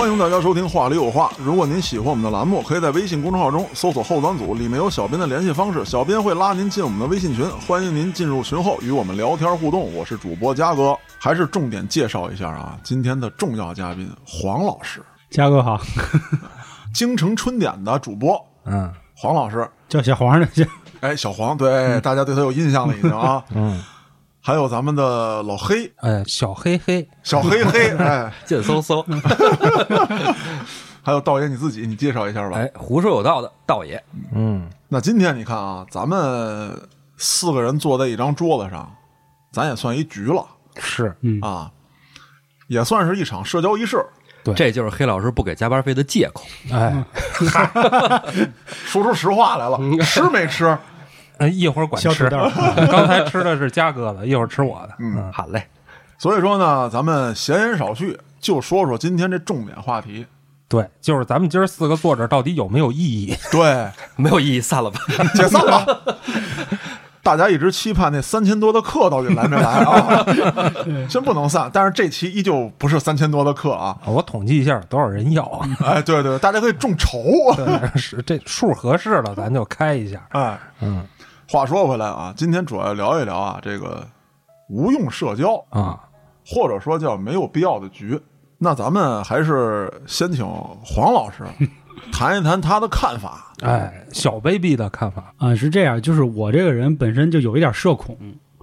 [0.00, 1.30] 欢迎大家收听《话里有话》。
[1.44, 9.94] 如果您喜欢我们的栏目，可以在微信公众号中搜索“后端组”，里面有小编的联系方式，小编会拉您进我们的微信群，欢迎您进入群后与我们聊天互动。
[9.94, 15.78] 我是主播嘉哥，还是重点介绍一下啊，今天的重要嘉宾黄老师，嘉哥好，
[16.94, 18.42] 京城春点的主播。
[18.64, 18.90] 嗯。
[19.14, 19.68] 黄老师。
[19.86, 20.64] 叫小黄的，叫
[21.00, 23.44] 哎，小黄，对，大家对他有印象了已经啊。
[23.54, 23.78] 嗯，
[24.42, 29.04] 还有咱们的老黑，哎，小黑黑，小黑黑， 哎，贱嗖嗖，
[31.02, 32.56] 还有道爷你自己，你介绍一下吧。
[32.56, 34.02] 哎，胡说有道的道爷，
[34.34, 34.68] 嗯。
[34.88, 36.72] 那今天你看啊，咱们
[37.16, 38.90] 四个人坐在一张桌子上，
[39.52, 40.44] 咱也算一局了。
[40.76, 41.38] 是，嗯。
[41.42, 41.70] 啊，
[42.68, 44.04] 也算是一场社交仪式。
[44.42, 44.54] 对。
[44.54, 46.44] 这就是黑老师不给加班费的借口。
[46.72, 47.04] 哎，
[48.86, 50.76] 说出实话来了，吃没吃？
[51.40, 55.66] 呃一会儿管吃，刚才吃的是嘉哥的，一会儿吃我的，嗯，好嘞，
[56.18, 60.26] 所以说呢，咱们闲言少叙，就说说今天这重点话题。
[60.68, 63.34] 对，就是咱们今儿四个坐这到底有没有意义？
[63.50, 65.00] 对， 没有意义，散了吧。
[65.34, 65.84] 解散了。
[67.22, 70.24] 大家一直期盼那三千多的课到底来没来啊？
[71.10, 73.98] 先不能散，但是这期依旧不是三千多的课啊！
[74.06, 75.68] 我统计一下多少人要啊？
[75.84, 77.20] 哎，对对，大家可以众筹。
[77.56, 80.18] 对，是这数合适了，咱就开一下。
[80.30, 81.04] 哎，嗯
[81.52, 84.06] 话说回来啊，今天主要聊一聊啊，这个
[84.68, 85.98] 无用社交，啊，
[86.46, 88.16] 或者说叫没有必要的局。
[88.56, 91.42] 那咱们还是先请黄老师
[92.12, 93.52] 谈一谈他的看法。
[93.62, 98.16] 哎，小 baby 的看法，啊，是这样，就是我这个人本身就有一点社恐，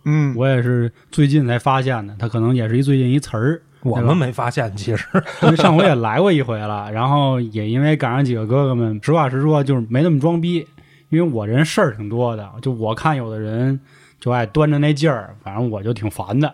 [0.06, 3.62] 嗯，我也是最近才发现的，他可能也是一最近一词儿。
[3.82, 5.06] 我们没发现，其实，
[5.44, 10.66] 因为上回也来过一回了，然后也因为赶上几个哥哥们，实话实说就是没那么装逼，
[11.10, 13.80] 因为我这人事儿挺多的，就我看有的人
[14.20, 16.54] 就爱端着那劲儿，反正我就挺烦的，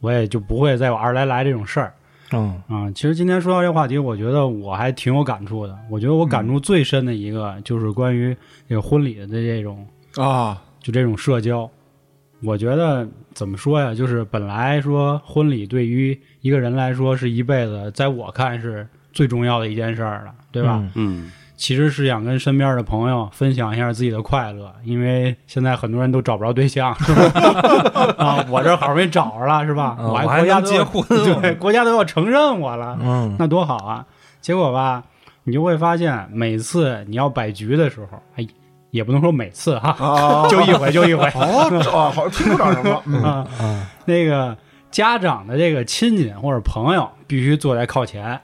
[0.00, 1.92] 我也就不会再有二来来这种事儿。
[2.34, 5.78] 嗯啊、其实今天说到这话题，我觉得我还挺有感触的。
[5.90, 8.34] 我觉得我感触最深的一个就是关于
[8.66, 9.86] 这个婚礼的这种，
[10.16, 11.70] 啊，就这种社交。
[12.42, 13.94] 我觉得怎么说呀？
[13.94, 20.78] 就是本来说婚礼对于一个人来说是一辈子，在我看是最重要的一件事儿了，对吧？
[20.80, 28.12] 嗯嗯，其实是想跟身边的朋友分享一下自己的快乐，因为现在很多人都找不着对象， 是吧？
[28.18, 29.96] 啊，我这好不容易找着了，是吧？
[30.00, 31.04] 嗯我还能国家结婚
[31.40, 34.04] 对，国家都要承认我了，嗯那多好啊！
[34.40, 35.04] 结果吧，
[35.44, 38.44] 你就会发现，每次你要摆局的时候，哎，
[38.90, 43.00] 也不能说每次哈，啊， 就一回就一回哦，好像听不着什么。
[43.06, 43.46] 嗯啊。
[43.60, 44.56] 啊，那个
[44.90, 48.40] 家长的这个亲戚或者朋友必须坐在靠前，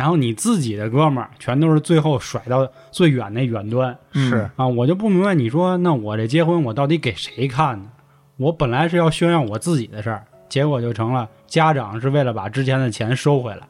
[0.00, 4.66] 然后你自己的哥们儿全都是最后甩到最远那远端是，啊！
[4.66, 7.90] 我就不明白，你说那我这结婚我到底给谁看呢？
[8.38, 13.60] 我本来是要炫耀我自己的事儿，结果就成了家长是为了把之前的钱收回来，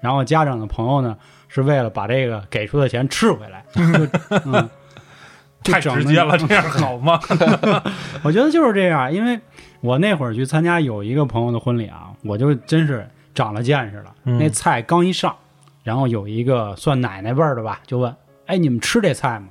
[0.00, 1.14] 然后家长的朋友呢
[1.48, 3.82] 是为了把这个给出的钱吃回来， 就
[4.46, 4.66] 嗯，
[5.62, 7.20] 太直接了，这样好吗？
[8.24, 9.38] 我觉得就是这样，因为
[9.82, 14.14] 我那会儿去参加有一个朋友的婚礼啊，我就真是长了见识了。
[14.24, 15.36] 嗯那菜刚一上，
[15.84, 18.12] 然后有一个算奶奶辈儿的吧，就问
[18.46, 19.46] ：“哎，你们吃这菜吗？”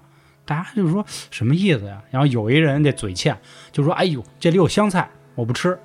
[0.45, 2.01] 大家就说什么意思呀？
[2.11, 3.39] 然后有一人这嘴欠，
[3.71, 5.79] 就说：“哎呦，这里有香菜，我不吃。”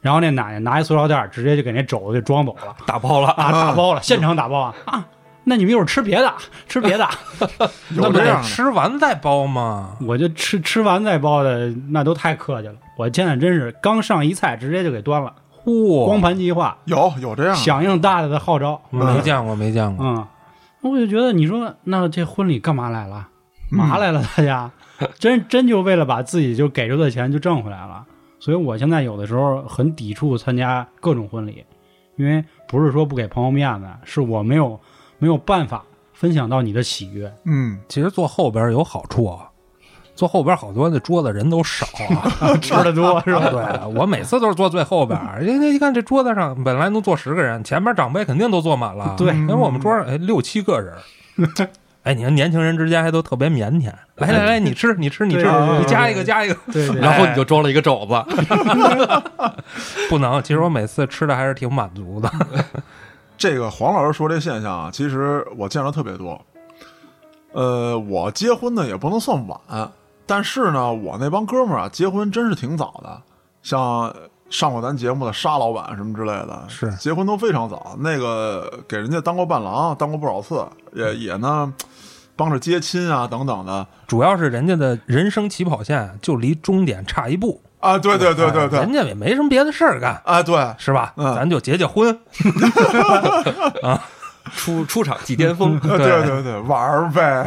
[0.00, 5.06] 然后那奶奶拿一塑料袋儿，直接就给那肘子给装走了 打包了，啊， 打包了，现场打包啊啊！
[5.44, 6.32] 那你们一会儿吃别的，
[6.68, 7.08] 吃别的，
[7.90, 9.96] 那不得有这样的吃完再包吗？
[10.06, 12.74] 我就吃吃完再包的，那都太客气了。
[12.96, 18.80] 我现在真是刚上一菜，直接就给端了，嚯，光盘计划，有有这样，响应大大的号召。
[18.90, 20.04] 没见过，没见过。
[20.04, 20.26] 嗯，
[20.80, 23.28] 我就觉得你说那这婚礼干嘛来了？
[23.70, 24.22] 嘛来了？
[24.36, 24.70] 大家
[25.18, 28.04] 真真就为了把自己就给出的钱就挣回来了。
[28.38, 31.64] 所以我现在有的时候很抵触参加各种婚礼，
[32.16, 34.78] 因为不是说不给朋友面子，是我没有
[35.18, 37.32] 没有办法分享到你的喜悦。
[37.44, 39.48] 嗯，其实坐后边有好处啊，
[40.14, 41.86] 坐后边好多那桌子人都少
[42.40, 43.48] 啊， 吃的多是吧？
[43.50, 49.14] 对我每次都是坐最后边儿，人家一看这桌子上本来能坐十个人，前面长辈肯定都坐满了。
[49.16, 50.94] 对因为我们桌上哎六七个人。
[52.02, 55.46] 哎，你看年轻人之间还都特别腼腆，来来来，你吃你吃你吃，
[55.78, 56.56] 你加一个加一个，
[57.00, 58.24] 然后你就装了一个肘子，
[60.10, 60.42] 不能。
[60.42, 62.28] 其实我每次吃的还是挺满足的。
[63.38, 66.40] 这个黄老师说这现象啊，其实我见了特别多。
[67.52, 69.60] 呃，我结婚呢也不能算晚，
[70.34, 73.20] 但是呢，我那帮哥们儿啊，结婚真是挺早的，
[73.62, 74.10] 像
[74.48, 76.90] 上过咱节目的沙老板什么之类的，是。
[76.94, 77.94] 结婚都非常早。
[77.98, 81.70] 那个给人家当过伴郎，当过不少次，也也呢
[82.34, 83.86] 帮着接亲啊等等的。
[84.06, 88.78] 主要是人家的人生起跑线就离终点差一步，啊，对对对对对。
[88.80, 91.12] 人，家也没什么别的事儿干，啊对，是吧？
[91.18, 91.34] 嗯。
[91.34, 92.18] 咱就结结婚。
[93.84, 94.02] 啊。
[94.56, 95.78] 出出场即巅峰。
[95.82, 97.46] 呃对对对，玩儿呗。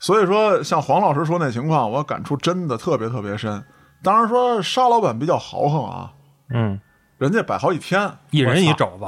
[0.00, 3.62] 所以说，像黄老师说那情况，我感触真的特别特别深。
[4.02, 6.10] 当然说沙老板比较豪横啊，
[6.52, 6.80] 嗯，
[7.18, 9.04] 人家摆好几天，一人一肘子，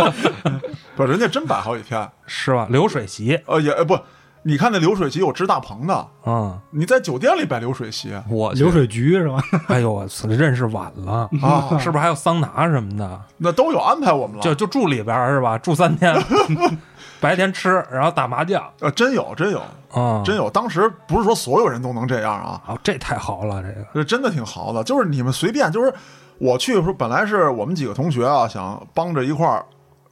[0.96, 2.08] 不，人家真摆好几天。
[2.26, 2.66] 是吧？
[2.70, 3.98] 流水席，呃，也呃不，
[4.42, 9.38] 你看那流水席有支大棚的，嗯，你在酒店里摆流水席我流水局是吧？
[9.68, 13.20] 哎呦我操，认识晚了，啊，是不是还有桑拿什么的？
[13.36, 14.42] 那都有安排我们了。
[14.42, 15.58] 就就住里边是吧？
[15.58, 16.14] 住三天，
[17.20, 19.60] 白天吃，然后打麻将，呃，真有真有
[19.92, 24.82] 啊，真有，当时不是说所有人都能这样啊，哦，这太豪了，这个，这真的挺豪的。
[24.82, 25.92] 就是你们随便，就是
[26.38, 29.64] 我去的时候，本来是我们几个同学啊，想帮着一块儿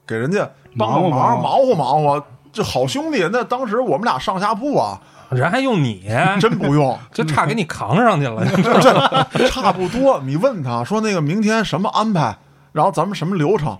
[0.07, 2.25] 给人家帮个忙，忙忙活忙活。
[2.51, 4.99] 这好兄弟，那当时我们俩上下铺啊，
[5.31, 6.09] 人还用你，
[6.41, 8.45] 真不用， 就差给你扛上去了。
[9.33, 10.19] 这差不多。
[10.25, 12.37] 你问他说那个明天什么安排，
[12.73, 13.79] 然后咱们什么流程，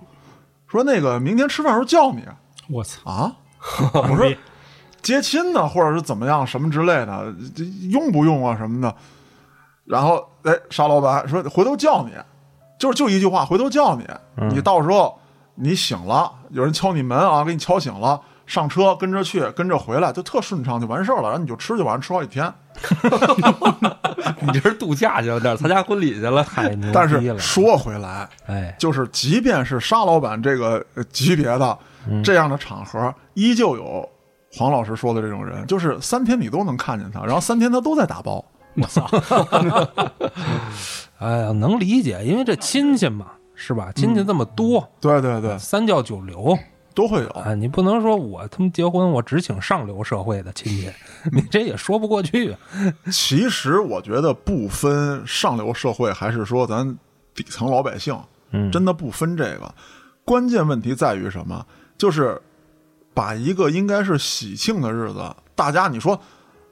[0.67, 2.23] 说那个明天吃饭时候叫你
[2.69, 3.11] 我操！
[3.11, 3.35] 啊。
[3.93, 4.33] 我说
[5.01, 8.95] 接亲呢，或者是怎么样什么之类的，这用不用啊什么的。
[9.85, 12.11] 然后哎，沙老板说回头叫你，
[12.79, 14.05] 就是就一句话，回头叫你，
[14.51, 15.19] 你到时候
[15.55, 18.21] 你醒了，有人敲你门啊，给你敲醒了。
[18.49, 21.29] 上车跟着去，跟着回来就特顺畅，就完事儿了。
[21.29, 22.51] 然后你就吃，就完，吃好几天。
[24.41, 26.43] 你这是度假去了，这儿参加婚礼去了。
[26.43, 27.07] 太牛了！
[27.07, 31.77] 是说回来，哎，就是即便是沙老板这个呃级别的
[32.23, 34.09] 这样的场合，依旧有
[34.51, 38.43] 黄老师说的这种人，就是三天你都能看见他，然后三天他都在打包。
[38.81, 39.07] 我操
[41.19, 43.91] 哎呀，能理解，因为这亲戚嘛，是吧？
[43.95, 46.57] 亲戚这么多，对对对，三教九流
[46.93, 47.29] 都会有。
[47.29, 50.89] 啊，你不能说我他妈结婚我只请上流社会的亲戚，
[51.31, 52.55] 你这也说不过去。
[53.11, 56.97] 其实我觉得不分上流社会，还是说咱
[57.33, 58.17] 底层老百姓，
[58.51, 59.73] 嗯，真的不分这个。
[60.25, 61.65] 关键问题在于什么？
[61.97, 62.41] 就是
[63.13, 65.23] 把一个应该是喜庆的日子，
[65.55, 66.19] 大家你说，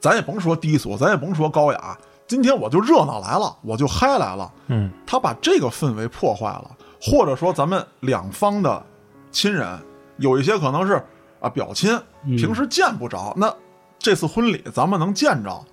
[0.00, 4.52] 咱也甭说低俗，咱也甭说高雅，今天我就热闹来了，我就嗨来了。
[4.68, 6.70] 嗯，他把这个氛围破坏了，
[7.00, 8.82] 或者说咱们两方的
[9.30, 9.78] 亲人
[10.18, 11.02] 有一些可能是
[11.40, 13.52] 啊表亲，平时见不着，那
[13.98, 15.64] 这次婚礼咱们能见着，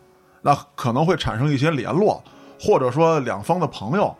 [0.42, 2.24] 那可能会产生一些联络，
[2.60, 4.16] 或者说两方的朋友，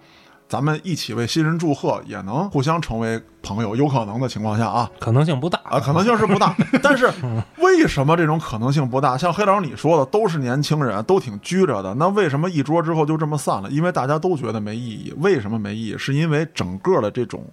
[0.48, 4.90] 咱们一起为新人祝贺，也能互相成为朋友，有可能的情况下啊。
[5.00, 7.12] 可能性不大啊，可能性是不大， 但是
[7.58, 9.18] 为什么这种可能性不大？
[9.18, 13.70] 像黑老师你说的，都是年轻人，都挺拘着的，那为什么一桌之后就这么散了？
[13.70, 15.14] 因为大家都觉得没意义。
[15.18, 15.98] 为什么没意义？
[15.98, 17.44] 是因为整个的这种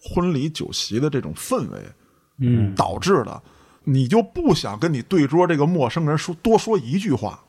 [0.00, 1.78] 婚礼酒席的这种氛围
[2.38, 3.42] 嗯，导致的，
[3.84, 7.40] 你就不想跟你对桌这个陌生人说多说一句话。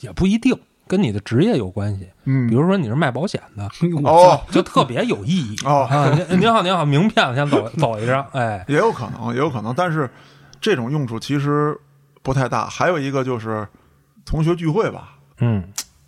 [0.00, 0.58] 也不一定，
[0.88, 2.08] 跟你的职业有关系。
[2.24, 3.64] 嗯比如说你是卖保险的，
[4.04, 6.10] 哦，就特别有意义 哦啊！
[6.28, 10.10] 您您好，您好，名片我先走 走一张，哎，也有可能，也有可能，但是
[10.60, 11.78] 这种用处其实
[12.22, 12.66] 不太大。
[12.66, 13.66] 还有一个就是
[14.24, 15.64] 同学聚会吧，嗯，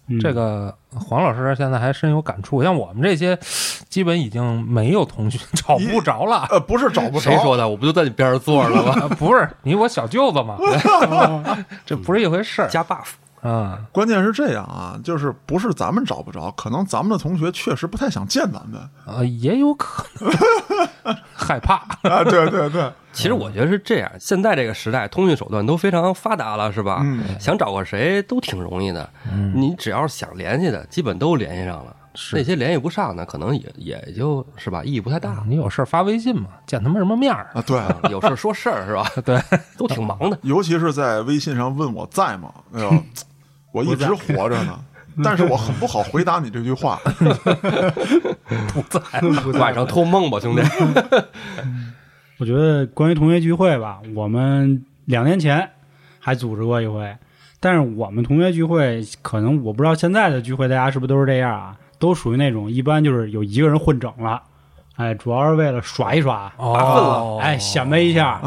[0.09, 3.37] 嗯这个黄老师现在还深有感触，像我们这些，
[3.89, 6.47] 基本已经没有同学 找不着了。
[6.51, 7.69] 呃，不是找不着，谁说的？
[7.69, 9.03] 我不就在你边上坐着了吗？
[9.03, 10.57] 啊 不是你我小舅子嘛，
[11.85, 13.07] 这不是一回事儿加 buff，
[13.47, 13.79] 啊。
[13.93, 21.75] 关键是这样啊，就是不是咱们找不着，可能咱们的同学确实不太想见咱们啊，也有可能 害怕，
[22.09, 22.25] 啊。
[22.25, 27.01] 对对对，其实我觉得是这样，现在这个时代，通讯手段都非常发达了，是吧？
[27.05, 29.09] 嗯想找个谁都挺容易的。
[29.55, 31.95] 你只要是想联系的，基本都联系上了。
[32.19, 35.45] 是那些联系不上的，可能也也就是吧，意义不太大。
[35.47, 37.51] 你有事儿发微信嘛，见他们什么面儿？
[37.53, 37.79] 啊对，
[38.11, 39.07] 有事儿说事儿是吧？
[39.23, 39.39] 对，
[39.77, 40.39] 都挺忙的。
[40.41, 42.51] 尤其是在微信上问我在吗？
[42.73, 42.91] 哎呦，
[43.77, 44.79] 我一直活着呢，
[45.23, 46.99] 但是我很不好回答你这句话。
[48.73, 48.83] 不
[49.53, 49.61] 在。
[49.61, 50.63] 晚上偷梦吧，兄弟。
[52.39, 55.71] 我觉得关于同学聚会吧，我们两年前
[56.19, 57.17] 还组织过一回，
[57.61, 64.43] 但是我们同学聚会可能我不知道现在的聚会大家是不是都是这样啊，都属于那种一般就是有一个人混整了，
[64.97, 68.41] 哎，主要是为了耍一耍，哦，哎，显摆一下，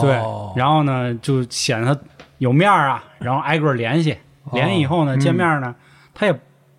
[0.00, 0.10] 对，
[0.56, 2.00] 然后呢就显得他
[2.38, 4.16] 有面儿啊，然后挨个联系，
[4.52, 5.20] 联系以后呢，嗯。
[5.20, 5.74] 见面呢，
[6.14, 6.32] 他也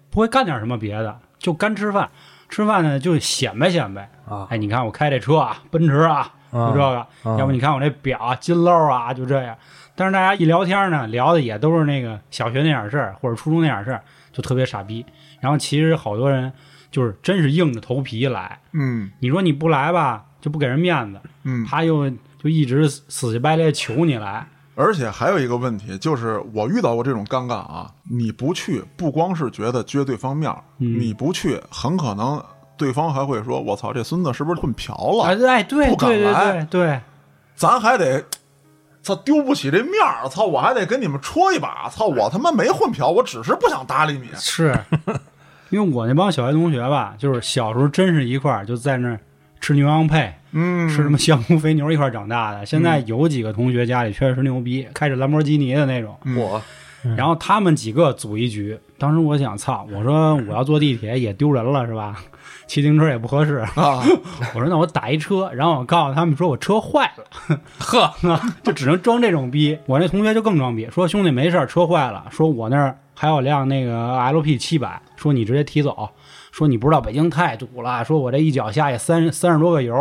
[0.09, 2.09] 不会干点什么别的，就干吃饭，
[2.49, 9.55] 吃饭呢就显摆显摆，啊，哎，你看我开这车啊，奔驰啊，就这个，嗯要不你看我这表啊，金镂啊，就这样。
[9.95, 14.01] 但是大家一聊天呢，聊的也都是那个小学那点事儿，或者初中那点事儿，
[14.31, 15.05] 就特别傻逼。
[15.39, 16.51] 然后其实好多人
[16.89, 19.11] 就是真是硬着头皮来，嗯。
[19.19, 32.43] 你说你不来吧，就不给人面子，嗯，他又就一直死乞白赖求你来，而且还有一个问题，就是我遇到过这种尴尬啊，你不去，不光是觉得撅对方面儿，嗯你不去，很可能
[32.75, 37.01] 对方还会说：“我操，这孙子是不是混嫖了？”哎，哎，对不敢对对来对对，
[37.55, 38.25] 咱还得，
[39.03, 44.27] 操，丢不起这面儿，操，我还得跟你们戳一把，操，我他妈没混嫖，我只是不想搭理你。
[44.35, 44.75] 是，
[45.69, 49.19] 因为我那帮小学同学吧，就是小时候真是一块儿就在那儿
[49.61, 52.65] 吃牛羊配，嗯，吃什么香菇肥牛一块儿长大的。
[52.65, 56.61] 现在有几个同学家里确实牛逼，开着兰博基尼的那种，我
[57.17, 58.79] 然后他们几个组一局。
[58.97, 62.15] 当时我想，操，我说我要坐地铁也丢人了是吧？
[62.65, 63.55] 骑自行车也不合适。
[63.75, 64.01] 啊，
[64.55, 68.13] 我说那我打一车，然后我告诉他们说我车坏了， 呵，
[68.63, 69.77] 就只能装这种逼。
[69.85, 76.09] 我那同学就更装逼，说兄弟没事，车坏了，说我那儿还有辆那个 LP 七百，说你直接提走。
[76.53, 79.95] 说你不知道北京太堵了，说我这一脚下去三三十多个油，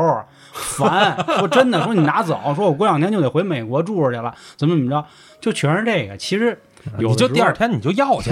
[0.52, 1.16] 烦。
[1.38, 5.04] 说真的，说你拿走，说我过两天就得回美国住着去了，怎么怎么着，
[5.40, 6.16] 就全是这个。
[6.16, 6.58] 其实
[6.98, 8.30] 你就第二天你就要去，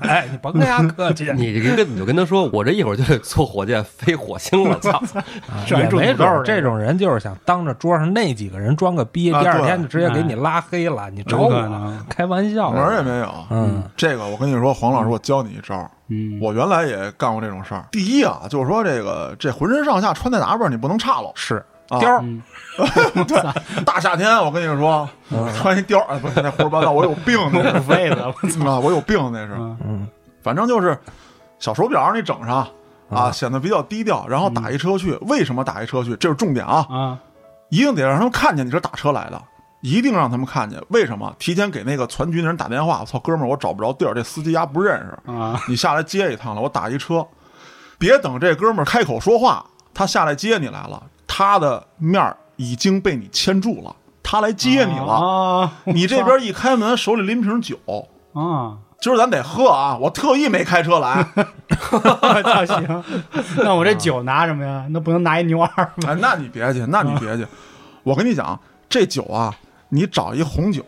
[0.00, 5.02] 哎，你甭跟他客气，你这跟你就跟他说，我这一会儿就得坐火箭飞火星了，操！
[5.76, 13.34] 没准这种人就是想当着桌上那几个人装个逼，啊第二天就直接给你拉黑了，你找我能开玩笑门也没有。
[13.50, 15.90] 嗯，这个我跟你说，黄老师，我教你一招儿。
[16.12, 17.84] 嗯，我原来也干过这种事儿。
[17.90, 21.32] 第一啊，就是说这个这浑身上下穿戴打扮你不能差喽。
[21.34, 22.42] 是啊貂儿，嗯
[23.26, 25.08] 对，大夏天我跟你说，
[25.54, 28.70] 穿一貂儿，哎不是那胡说八道，我有病那是 废了，我操！
[28.70, 29.52] 啊，我有病那是。
[29.54, 30.08] 嗯嗯，
[30.42, 30.98] 反正就是
[31.58, 32.66] 小手表你整上
[33.10, 35.12] 啊，显得比较低调，然后打一车去。
[35.22, 36.16] 为什么打一车去？
[36.16, 37.18] 这是重点啊，啊，
[37.68, 39.42] 一定得让他们看见你是打车来的。
[39.82, 41.34] 一定让他们看见，为什么？
[41.38, 47.26] 提前给那个船局的人打电话，我操，哥们儿，我找不着地儿，这司机丫不认识，啊，你下来接一趟了，我打一车，
[47.98, 55.72] 别等这哥们儿开口说话，他下来接你来了，他的面儿已经被你牵住了，他来接你了，啊！
[55.84, 57.76] 你这边一开门，手里拎瓶酒，
[58.34, 61.26] 啊，今儿咱得喝啊，我特意没开车来，
[61.90, 63.04] 我操，行，
[63.56, 64.86] 那我这酒拿什么呀？
[64.90, 65.92] 那不能拿一牛二吗？
[66.06, 67.44] 哎，那你别去，那你别去，
[68.04, 68.58] 我跟你讲，
[68.88, 69.52] 这酒啊，
[69.94, 70.82] 你找一红酒，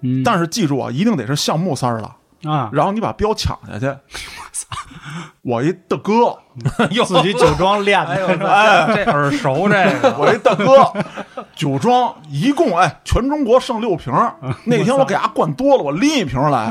[0.00, 2.50] 嗯，但是记住啊，一定得是橡木塞儿的。
[2.50, 3.94] 啊，然后你把标抢下去。
[5.42, 6.38] 我一大哥，
[7.04, 10.92] 自己酒庄练的，哎这耳熟这个， 我一大哥，
[11.54, 14.12] 酒庄一共哎，全中国剩六瓶。
[14.64, 16.70] 那天我给他灌多了，我拎一瓶儿来，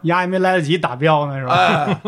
[0.00, 1.54] 啊丫还没来得及打标呢，是吧？
[1.54, 2.00] 哎，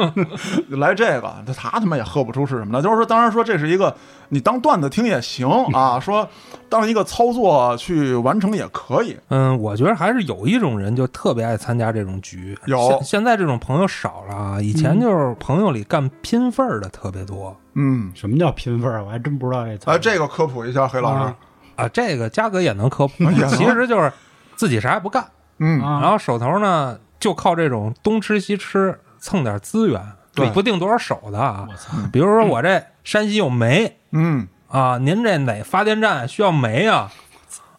[0.70, 2.82] 来这个，他他他妈也喝不出是什么来。
[2.82, 3.94] 就是说，当然说这是一个
[4.30, 6.26] 你当段子听也行啊，说
[6.68, 9.16] 当一个操作去完成也可以。
[9.28, 12.58] 嗯，我觉得还是有一种人就特别爱参加这种局。
[12.66, 19.04] 有现现在这种朋友少了啊，以前就是朋友里干拼份儿的特别多嗯，什么叫拼份儿？
[19.04, 19.90] 我还真不知道这。
[19.90, 21.36] 哎，这个科普一下，黑老师啊。
[21.76, 21.88] 啊。
[21.88, 24.12] 这个嘉哥也能科普其实就是
[24.56, 25.24] 自己啥也不干，
[25.58, 30.02] 嗯，啊然后手头呢就靠这种东吃西吃蹭点资源，
[30.34, 31.74] 对不定多少手的啊我。
[31.76, 37.12] 操，比如说我这山西有煤嗯，啊，您这哪发电站需要煤啊？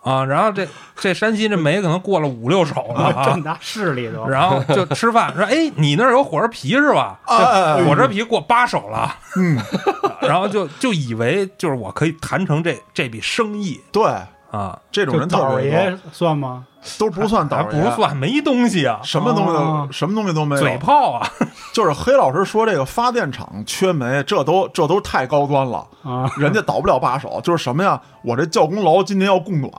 [0.02, 7.20] 啊，然后这这山西这煤可能过了五六手了啊这么，大势力都，然后就吃饭说，哎，你那儿有火车皮是吧？
[7.26, 9.60] 哎哎哎火车皮过八手了，嗯，
[10.24, 14.06] 然后就就以为就是我可以谈成这这笔生意对，
[14.52, 16.66] 啊，这种人特倒别爷多，算吗？
[16.98, 19.88] 都不算倒还爷，不算没东西啊，什么东西都、哦。
[19.92, 21.28] 什么东西都没有，嘴炮啊，
[21.74, 27.40] 就是黑老师说这个发电厂缺煤，这都这都太高端了，啊，人家倒不了把手。
[27.44, 28.00] 就是什么呀？
[28.24, 29.72] 我这教工楼今年要供暖，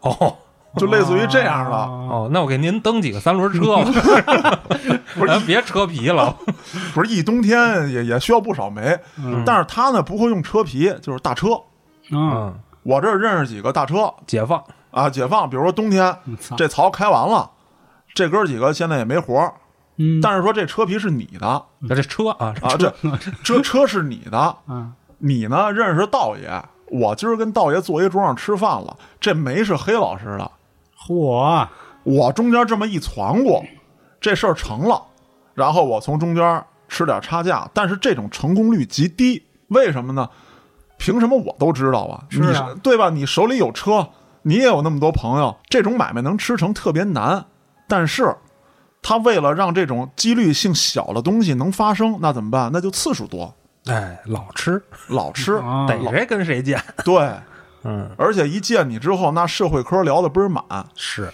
[0.00, 0.36] 哦。
[0.76, 1.76] 就类似于这样的。
[1.76, 4.60] 哦，哦，那我给您蹬几个三轮车吧，
[5.16, 6.36] 不是别车皮了，
[6.94, 9.42] 不是一冬天也也需要不少煤，嗯。
[9.46, 11.48] 但是他呢不会用车皮，就是大车。
[12.10, 14.12] 嗯，嗯，我这儿认识几个大车。
[14.26, 16.16] 解放，啊，解放，比如说冬天
[16.56, 17.50] 这槽开完了，
[18.14, 19.54] 这哥几个现在也没活儿，
[19.96, 22.92] 嗯，但是说这车皮是你的这车啊，啊，这
[23.44, 30.50] 这车是你的，嗯你呢认识道爷，我今儿跟道爷坐一桌上吃饭了，这煤是黑老师的，
[31.06, 31.66] 嚯，
[32.04, 33.64] 我中间这么一传过，
[34.20, 35.02] 这事儿成了，
[35.54, 40.28] 然后我从中间吃点差价，但是这种成功率极低，为什么呢？
[40.96, 42.24] 凭什么我都知道啊？
[42.28, 43.10] 是啊你对吧？
[43.10, 44.08] 你手里有车，
[44.48, 47.44] 你也有那么多朋友，这种买卖能吃成特别难。
[47.86, 48.34] 但是，
[49.02, 52.70] 他为了让这种几率性小的东西能发生，那怎么办？
[52.72, 53.54] 那就次数多，
[53.86, 55.56] 哎，老吃，老吃。
[55.56, 57.30] 啊逮谁跟谁见，对，
[57.84, 60.64] 嗯，而且一见你之后，那社会科聊的倍儿满。
[60.96, 61.30] 是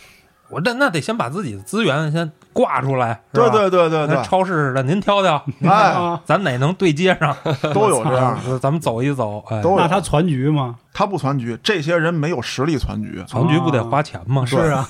[0.50, 4.14] 我这那得先把自己的资源先挂出来，对对对对对。
[4.16, 7.36] 跟，超市似的，您挑挑，哎，啊， 咱哪能对接上，
[7.74, 9.76] 都有这样， 咱们走一走，哎，都有。
[9.76, 10.76] 那他攒局吗？
[10.94, 13.22] 他不攒局，这些人没有实力攒局。
[13.28, 14.46] 攒局不得花钱吗？
[14.46, 14.88] 是啊，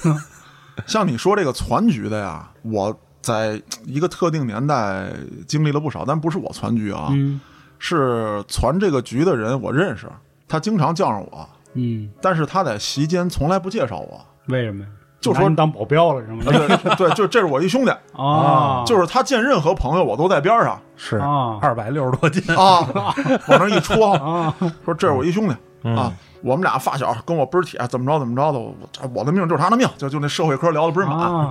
[0.87, 5.07] 像你说这个攒局的呀，我在一个特定年代
[5.49, 7.41] 经历了不少，但不是我攒局啊，嗯。
[7.87, 10.07] 是攒这个局的人，我认识，
[10.49, 14.25] 他经常叫上我，嗯，但是他在席间从来不介绍我。
[14.47, 14.89] 为什么呀？
[15.33, 16.43] 就说你当保镖了是吗？
[16.47, 22.87] 对 对，就这是我一兄弟，啊，就是他见任何朋友，我都在边上是啊二百六十多斤啊，
[23.49, 24.55] 往那一戳，啊，
[24.85, 26.13] 说这是我一兄弟嗯啊，
[26.43, 28.75] 我们俩发小，跟我倍儿铁，怎么着怎么着的，我
[29.15, 31.19] 我的命就是他的命，就就那社会科聊的倍儿满。
[31.19, 31.49] 啊，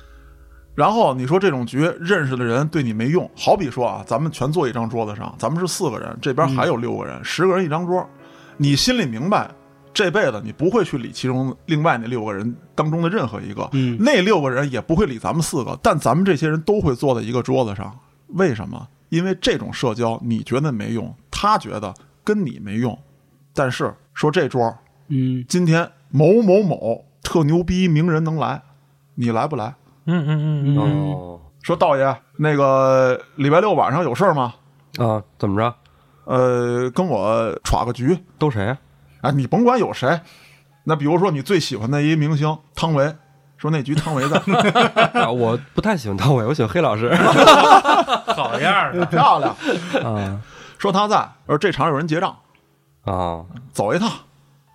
[0.74, 8.06] 然后你说这种局认识的人对你没用，好比说啊，咱们全坐一张桌子上，咱们是四个人，这边还有六个人，十个人一张桌，
[8.56, 9.50] 你心里明白，
[9.92, 18.86] 这辈子你不会去理其中另外那六个人当中的任何一个，嗯那六个人也不会理咱们四个，但咱们这些人都会坐在一个桌子上，为什么？
[19.08, 22.96] 因为这种社交你觉得没用，他觉得跟你没用，
[23.54, 24.76] 但是说这桌
[25.08, 28.62] 嗯今天某某某特牛逼名人能来，
[29.14, 29.74] 你来不来？
[30.04, 30.78] 嗯嗯嗯嗯，
[31.12, 34.54] 哦说道爷，那个礼拜六晚上有事儿吗？
[34.98, 35.74] 啊，怎么着？
[36.24, 38.18] 呃，跟我耍个局。
[38.38, 38.78] 都谁啊？
[39.20, 40.20] 啊，你甭管有谁，
[40.84, 43.14] 那比如说你最喜欢的一明星汤唯，
[43.56, 44.38] 说那局汤唯在，
[45.20, 47.14] 啊，我不太喜欢汤唯，我喜欢黑老师。
[48.34, 49.54] 好样的 漂亮。
[50.04, 50.40] 啊！
[50.78, 52.36] 说他在，而这场有人结账，
[53.04, 54.08] 啊，走一趟，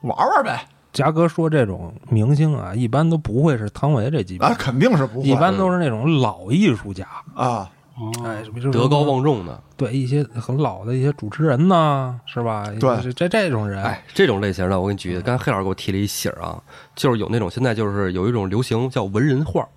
[0.01, 0.67] 玩玩呗。
[0.91, 5.27] 嘉哥说这种明星啊，一般都不会是汤唯这级别啊，，肯定是不会。
[5.27, 9.61] 一般都是那种老艺术家，啊，哦，哎，德高望重的。
[9.77, 12.65] 对一些很老的一些主持人呐，是吧？
[12.79, 16.61] 对这这这种人，哎，这种类型的，我给你举个，刚才黑老师给我提了一醒儿啊，
[16.95, 19.67] 就是有那种现在就是有一种流行叫文人画，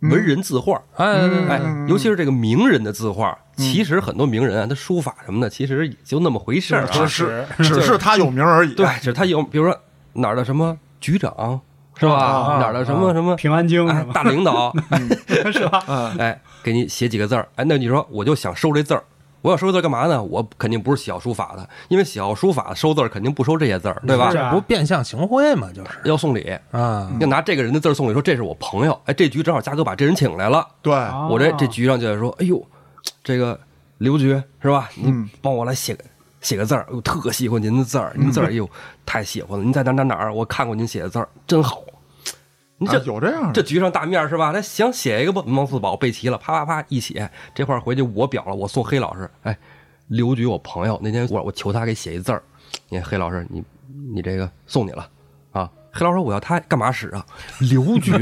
[0.00, 0.74] 文人字画。
[0.96, 6.88] 哎嗯哎，尤其是这个名人的字画，其实很多名人啊，他书法什么的，其实也就那么回事儿啊。
[6.92, 8.74] 只是只是他有名而已。
[8.74, 9.74] 对，只是他有，比如说
[10.14, 11.60] 哪儿的什么局长
[11.96, 12.14] 是吧？
[12.16, 13.86] 啊哪儿的什么什么平安京？
[13.88, 14.74] 哎大领导，
[15.52, 15.82] 是吧？
[15.88, 19.02] 嗯，哎，给你写几个字儿，哎，那你说我就想收这字儿，
[19.40, 20.22] 我要收字儿干嘛呢？
[20.22, 24.50] 我肯定不是写好书法的，因为写好书法收字儿肯定不收这些字儿，对吧？
[24.50, 25.90] 不变相行贿嘛，就是。
[26.04, 31.26] 要送礼，啊，要拿这个人的字儿送礼，说这是我朋友，哎，这局正好嘉哥把这人请来了，对，啊。
[31.28, 32.64] 我这这局上就得说，哎呦，
[33.24, 33.58] 这个
[33.98, 34.88] 刘局是吧？
[34.94, 35.28] 你嗯。
[35.40, 36.04] 帮我来写个
[36.40, 38.68] 写个字儿，我特喜欢您的字儿，您字儿哎呦
[39.04, 41.82] 太喜欢了，您在哪哪哪儿我看过您写的字儿，真好。
[42.82, 44.50] 你这啊有这样的这局上大面是吧？
[44.52, 49.30] 那行，写一个吧，文房四宝备齐了，啪啪啪一写，这块儿回去我表了，我送黑老师。
[49.42, 49.56] 哎，
[50.08, 52.42] 刘局我朋友那天我我求他给写一字儿，
[52.88, 53.62] 你看黑老师你
[54.12, 55.08] 你这个送你了
[55.52, 55.70] 啊。
[55.92, 57.24] 黑老师我要他干嘛使啊？
[57.60, 58.12] 刘局，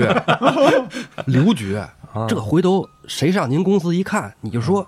[1.26, 1.80] 刘局，
[2.28, 4.86] 这回头谁上您公司一看，你就说。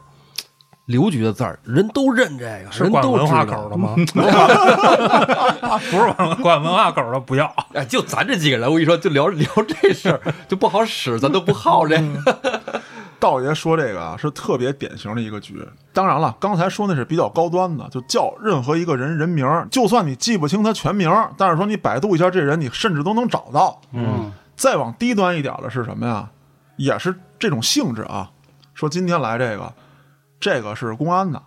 [0.86, 3.94] 刘局的字儿，人都认这个，是人都管文化口的吗？
[5.90, 7.52] 不是管管文化口的，不要。
[7.72, 12.82] 哎，就咱这几个人，我跟你说，就聊聊这事儿就不好使，咱都不好这个。
[13.20, 15.64] 道爷说这个啊，是特别典型的一个局。
[15.92, 23.80] 当然了，刚才说那是比较高端的，就叫任何一个人人名儿，就算你记不清他全名儿，但是说你百度一下这人，你甚至都能找到。
[23.92, 26.28] 嗯再往低端一点的是什么呀？
[26.76, 28.28] 也是这种性质啊。
[28.74, 29.72] 说今天来这个，
[30.42, 31.40] 这个是公安的，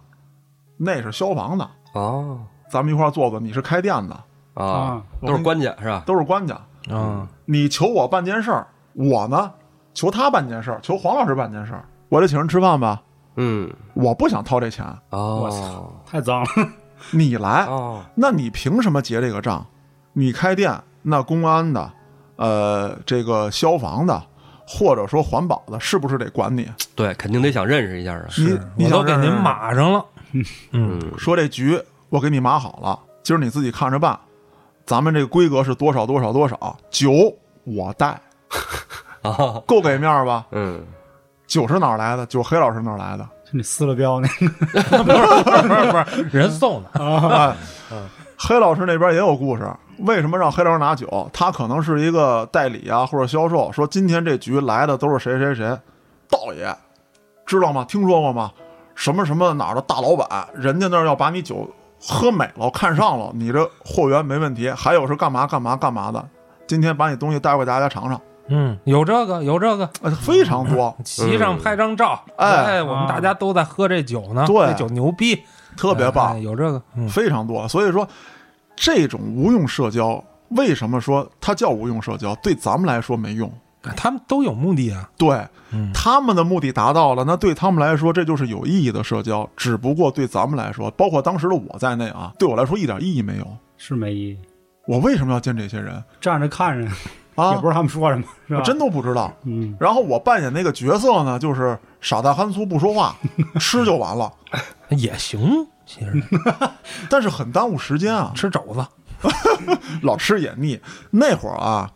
[0.77, 3.37] 那是消防的，哦咱们一块儿坐坐。
[3.41, 4.15] 你是开店的，
[4.53, 6.01] 啊啊，都是官家是吧？
[6.05, 6.55] 都是官家。
[6.89, 9.51] 啊，你求我办件事儿，我呢
[9.93, 11.83] 求他办件事儿，求黄老师办件事儿。
[12.07, 13.01] 我得请人吃饭吧，
[13.35, 16.47] 嗯，我不想掏这钱，哦，我操，太脏了。
[17.11, 19.65] 你来，哦，那你凭什么结这个账？
[20.13, 21.91] 你开店，那公安的，
[22.37, 24.23] 呃，这个消防的，
[24.67, 26.69] 或者说环保的，是不是得管你？
[26.95, 28.25] 对，肯定得想认识一下啊。
[28.37, 30.05] 你你都给您码上了。
[30.71, 34.19] 嗯，说这局我给你码好了，今儿你自己看着办。
[34.85, 37.11] 咱们这个规格是多少多少多少，酒
[37.63, 38.21] 我带，
[39.21, 40.45] 啊， 够给面儿吧？
[40.51, 40.85] 嗯，
[41.47, 42.25] 酒是哪儿来的？
[42.27, 43.27] 酒黑老师哪儿来的？
[43.51, 47.29] 你撕了标那个不是不是不是，人送的。
[47.29, 47.55] 哎，
[48.37, 49.67] 黑老师那边也有故事。
[49.99, 51.29] 为什么让黑老师拿酒？
[51.33, 53.71] 他可能是一个代理啊，或者销售。
[53.71, 55.77] 说今天这局来的都是谁谁谁，
[56.29, 56.75] 道爷，
[57.45, 57.85] 知道吗？
[57.87, 58.51] 听说过吗？
[58.93, 61.69] 什么什么哪儿的大老板，人家那儿要把你酒
[62.01, 64.69] 喝美了，看上了，你这货源没问题。
[64.69, 66.25] 还有是干嘛干嘛干嘛的。
[66.67, 72.19] 今天把你东西带回大家尝尝，嗯，有这个有这个，哎，非常多，席上拍张照。
[72.37, 75.43] 哎哎，我们大家都在喝这酒呢，对这酒牛逼，
[75.77, 76.39] 特别棒哎。
[76.39, 77.67] 有这个，嗯，非常多。
[77.67, 78.07] 所以说，
[78.75, 82.35] 这种无用社交，为什么说它叫无用社交？
[82.35, 83.51] 对咱们来说没用，
[83.95, 85.09] 他们都有目的啊。
[85.17, 89.49] 对嗯他们的目的达到了，那对他们来说这就是有意义的社交。
[89.57, 93.47] 只不过对咱们来说，包括当时的我在内啊，对我来说一点意义没有。
[93.77, 94.37] 是没意义，
[94.87, 96.87] 我为什么要见这些人站着看着
[97.35, 97.61] 啊也啊不？
[97.61, 98.59] 知道他们说什么，是吧？
[98.59, 99.33] 我真都不知道。
[99.43, 103.15] 嗯，然后我扮演那个角色呢，就是傻大憨粗不说话，
[103.59, 104.31] 吃就完了。
[104.89, 106.23] 也行，其实
[107.09, 108.85] 但是很耽误时间啊，吃肘子，
[110.01, 110.79] 老吃也腻。
[111.11, 111.89] 那会儿啊，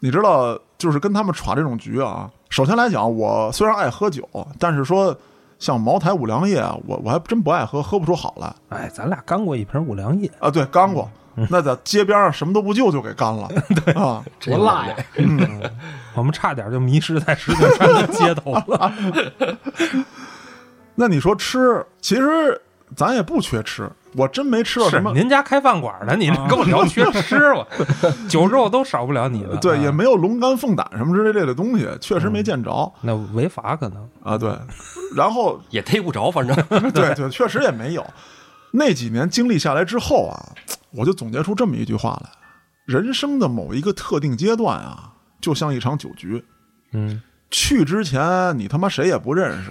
[0.00, 2.30] 你知道，就是跟他们耍这种局啊。
[2.48, 4.28] 首先来讲，我虽然爱喝酒，
[4.58, 5.16] 但是说
[5.58, 10.50] 像茅台、五粮液啊，我我还真不爱喝，喝不出好来哎，咱俩干过一瓶五粮液，啊。
[10.50, 11.08] 对，干过，
[11.48, 13.48] 那在街边上什么都不救就给干了。
[13.84, 14.96] 对啊，这多辣呀！
[16.14, 18.92] 我们差点就迷失在石景山的街头了。
[20.96, 22.60] 那你说吃，其实
[22.96, 25.12] 咱也不缺吃，我真没吃到什么。
[25.12, 27.66] 您家开饭馆的，你这跟我聊缺吃，我
[28.28, 29.56] 酒肉都少不了你的。
[29.58, 34.08] 对，啊也没有龙肝凤胆什么之类的东西，确实没见着那违法可能。
[34.22, 34.36] 啊。
[34.36, 34.52] 对，
[35.16, 36.56] 然后 也逮不着，反正
[36.92, 38.04] 对对，确实也没有。
[38.72, 40.38] 那几年经历下来之后啊，
[40.92, 42.30] 我就总结出这么一句话来：
[42.86, 46.44] 人生的某一个特定阶段啊，就像一场酒局，
[46.92, 49.70] 嗯，去之前你他妈谁也不认识，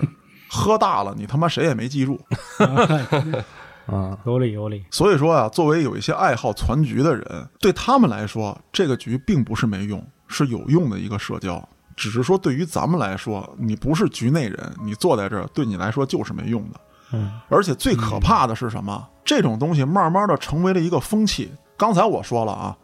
[0.49, 2.19] 喝大了你他妈谁也没记住。
[3.85, 4.85] 啊，有理有理。
[4.91, 11.67] 所以说啊，作为有一些爱好攒局的人，对他们来说，这个局并不是没用，是有用的一个社交。
[11.95, 16.79] 只是说，对于咱们来说，你不是局内人，你坐在这儿，对你来说就是没用的。
[17.13, 19.07] 嗯，而且最可怕的是什么？
[19.25, 21.51] 这种东西慢慢的成为了一个风气。
[21.75, 22.77] 刚才我说了啊，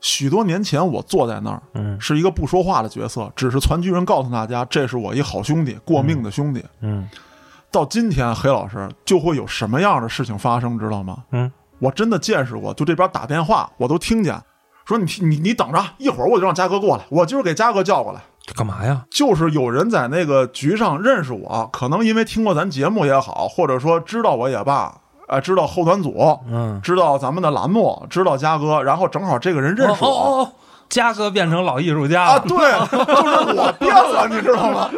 [0.00, 6.64] 许多年前我坐在那儿，嗯是一个不说话的角色，只是攒局人告诉大家，这是我一好兄弟，过命的兄弟。
[6.80, 7.08] 嗯
[7.72, 11.18] 到今天，黑老师就会有什么样的事情发生，知道吗？
[11.30, 14.36] 嗯，我真的见识过，就这边打电话，我都听见，
[14.84, 18.20] 说你你你等着，一会儿我就让嘉哥过来，我今儿给嘉哥叫过来。
[18.42, 19.04] 这干嘛呀？
[19.08, 24.92] 就是有人在那个局上认识我，可能因为听过咱节目也好，或者说知道我也罢，
[25.30, 30.08] 呃，知道后团组，嗯，知道咱们的栏目，知道嘉哥，然后正好这个人认识我。
[30.08, 30.52] 哦哦哦，
[30.88, 34.90] 嘉哥变成老艺术家啊，了，对，就是我变了，你知道吗？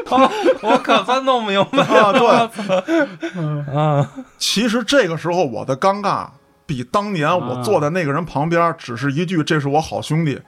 [0.62, 4.10] 我可算弄明白啊，对，了啊！
[4.38, 6.26] 其实这个时候我的尴尬
[6.64, 10.40] 比当年我坐在那个人旁边，只是一句“这是我好兄弟”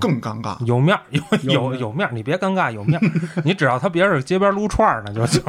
[0.00, 0.56] 更尴尬。
[0.64, 3.42] 有面儿有有有面儿，你别尴尬，有面儿。
[3.44, 5.42] 你只要他别是街边撸串儿呢就行。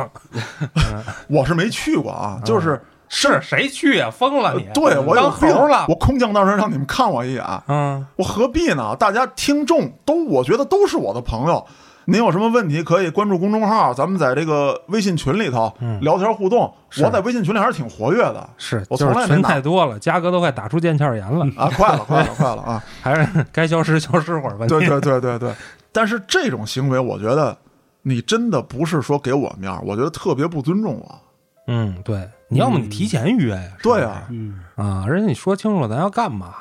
[1.29, 4.09] 我是没去过啊，就是是谁去呀？
[4.11, 4.67] 疯了你！
[4.73, 5.95] 对我有当病猴了我。
[5.95, 8.95] 空降到这儿让你们看我一眼，嗯，我何必呢？
[8.97, 11.65] 大家听众都，我觉得都是我的朋友。
[12.09, 16.73] 您有什么问题可以关注公众号，咱们在这个微信群里头聊天互动。
[16.89, 21.69] 是我在微信群里还是挺活跃的是，我从来没拿太多了，嘉哥都快打出腱鞘炎了，啊！
[21.75, 22.81] 快了，快了，快了啊！
[23.03, 24.65] 还是 该消失消失会儿吧。
[24.67, 25.53] 对对对对对。
[25.91, 27.57] 但是这种行为，我觉得
[28.03, 31.19] 你真的不是说给我面儿，我觉得特别不尊重我。
[31.67, 33.71] 嗯，对，你要么你提前约呀。
[33.81, 36.55] 对啊，嗯，啊，而且你说清楚了咱要干嘛。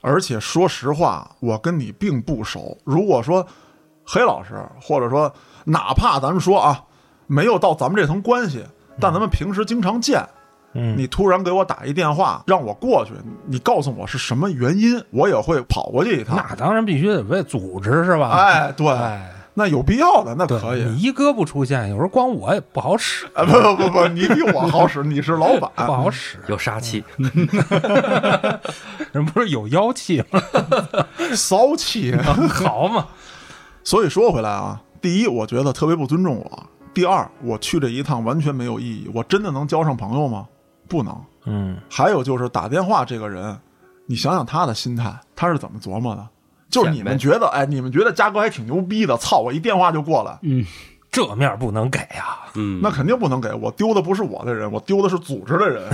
[0.00, 2.76] 而且说实话，我跟你并不熟。
[2.84, 3.46] 如果说
[4.04, 5.32] 黑老师，或者说
[5.64, 6.82] 哪怕咱们说啊，
[7.26, 8.62] 没有到咱们这层关系，
[9.00, 10.22] 但咱们平时经常见，
[10.74, 13.12] 嗯，你突然给我打一电话让我过去，
[13.46, 16.36] 你告诉我是什么原因，我也会跑过去一趟。
[16.36, 18.28] 那当然必须得为组织是吧？
[18.32, 20.82] 哎，对，哎，那有必要的，那，可以。
[20.84, 25.92] 你一哥不出现，有时候光我也不好使，啊，不不不不，你比我好使，你是老板不。
[25.92, 26.38] 好使。
[26.48, 27.04] 有杀气。
[29.12, 30.40] 人不是有妖气吗？
[31.36, 32.12] 骚气。
[32.50, 33.06] 好嘛，
[33.84, 36.62] 所以说回来啊，第一，我觉得特别不尊重我；
[36.92, 39.08] 第二，我去这一趟完全没有意义。
[39.14, 40.48] 我真的能交上朋友吗？
[40.88, 41.16] 不能。
[41.46, 43.56] 嗯，还有就是打电话这个人，
[44.06, 46.26] 你想想他的心态，他是怎么琢磨的？
[46.74, 50.64] 就是你们觉得，哎，你们觉得嘉哥还挺牛逼的，操，我一电话就过来，嗯
[51.10, 52.42] 这面儿不能给啊。
[52.56, 55.84] 嗯，那肯定不能给我丢的不是我的人，我丢的是组织的人。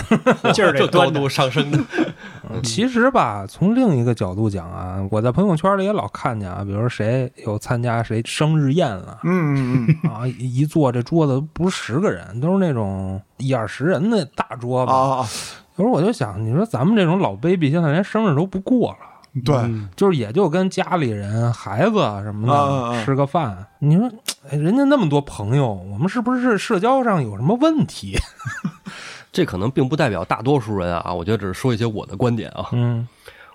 [0.55, 1.79] 劲 儿这高度上升的，
[2.65, 14.93] 其实吧，从另一个角度讲啊，我在朋友圈里也老看见啊，比如说谁有参加谁生日宴了嗯嗯啊，一一坐这桌子不是十个人，都是那种一二十人的大桌子。
[14.93, 15.29] 啊，
[15.77, 19.10] 有时候我就想，你说咱们这种老 baby 现在连生日都不过了。
[19.45, 19.55] 对，
[19.95, 23.67] 就是也就跟家里人、孩子什么的、吃个饭。
[23.79, 24.11] 你说，
[24.51, 28.19] 哎，人家那么多朋友，我们是不是社交上有什么问题？
[29.33, 31.15] 这可能并不代表大多数人啊。
[31.15, 32.69] 我觉得只是说一些我的观点啊。
[32.73, 33.07] 嗯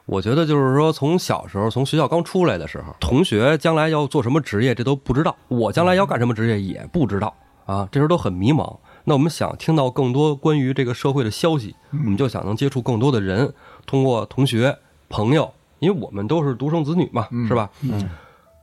[0.06, 7.34] 我觉得就是说，从小时候，从学校刚出来的时候，同学将来要做什么职业，这都不知道；我将来要干什么职业也不知道
[7.66, 8.78] 啊，这时候都很迷茫。
[9.04, 13.52] 那我们想听到更多关于这个社会的消息，我们就想能接触更多的人，
[13.88, 14.78] 通过同学、
[15.10, 17.70] 朋友，因为我们都是独生子女嘛，是吧？
[17.82, 18.10] 嗯，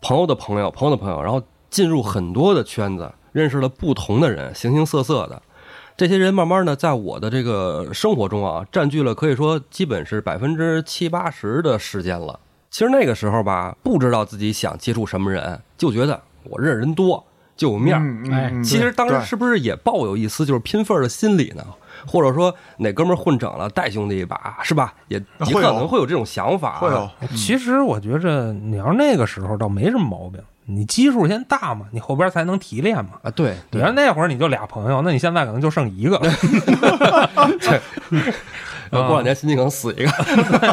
[0.00, 5.40] 朋友的朋友，朋友的朋友，然后进入很多的圈子，认识了不同的人，形形色色的。
[5.96, 12.40] 这些人慢慢的在我的这个生活中啊，占据了可以说基本是百分之七八十的时间了。
[12.70, 17.22] 其实那个时候吧，不知道自己想接触什么人，就觉得我认识人多，
[17.54, 18.64] 就有面儿。
[18.64, 21.62] 其实当时是不是也抱有一丝就是拼份儿的心理呢？
[22.06, 24.92] 或者说哪哥们儿混整了带兄弟一把是吧？
[25.08, 33.12] 也也可能会有这种想法、啊会有，其实我觉着你要那个时候倒没什么毛病，你基数先大嘛，你后边才能提炼嘛。
[33.22, 36.16] 啊，对你对要那会儿你就俩朋友，那你现在可能就剩一个。
[38.90, 40.12] 呃过两年心情可能死一个。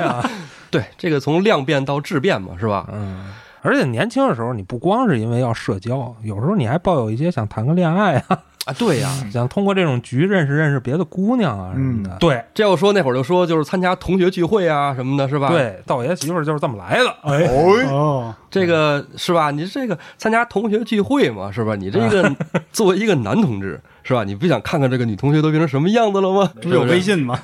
[0.70, 2.86] 对，这个从量变到质变嘛，是吧？
[2.92, 12.18] 嗯，而且年轻的时候，你不光是因为要社交，有时候你还抱有一些想谈个恋爱啊，啊，对呀、想通过这种局认识认识别的姑娘啊什么的。
[12.20, 17.10] 对这要说那会儿就说就是参加同学聚会啊什么的，是吧？，对，道爷媳妇儿就是这么来的。
[17.24, 19.50] 哎哦，哦，这个是吧？
[19.50, 21.76] 你这个参加同学聚会嘛，是吧？
[21.76, 22.36] 你这个
[22.72, 24.24] 作为一个男同志，是吧？
[24.24, 26.52] 你不想看看这个女同学都变成什么样子了吗？
[26.62, 27.40] 这不有微信吗？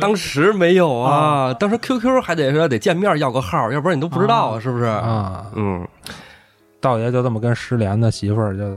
[0.00, 4.84] 当时没有啊，当时 QQ 还得说得见面要个号，要不然你都不知道啊，是不是？
[4.84, 5.86] 啊，嗯，
[6.80, 8.76] 道爷就这么跟失联的媳妇儿就哎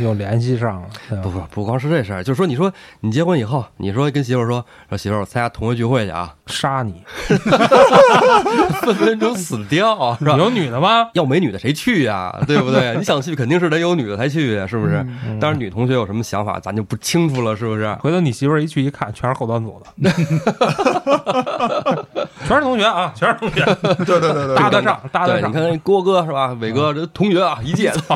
[0.00, 0.88] 又联系上了。
[1.08, 7.02] 对不不不光是这事儿，就是说，你说你结婚以后，你说跟媳妇儿说说媳妇儿，我参加同学聚会去啊，杀你！
[8.82, 10.36] 分分钟死掉啊，是吧？
[10.38, 11.08] 有女的吗？
[11.14, 12.94] 要没女的谁去呀、对不对？
[12.96, 15.04] 你想去肯定是得有女的才去呀，是不是？
[15.26, 17.92] 嗯当然，女同学有什么想法，咱就不清楚了，是不是？
[18.00, 20.10] 回头你媳妇儿一去一看，全是后端组的，
[22.46, 25.50] 全是同学啊， 全是同学，对对对对对，搭得上，搭对，得上。
[25.50, 26.52] 你看郭哥是吧？
[26.60, 28.00] 伟哥这同学啊，一届的。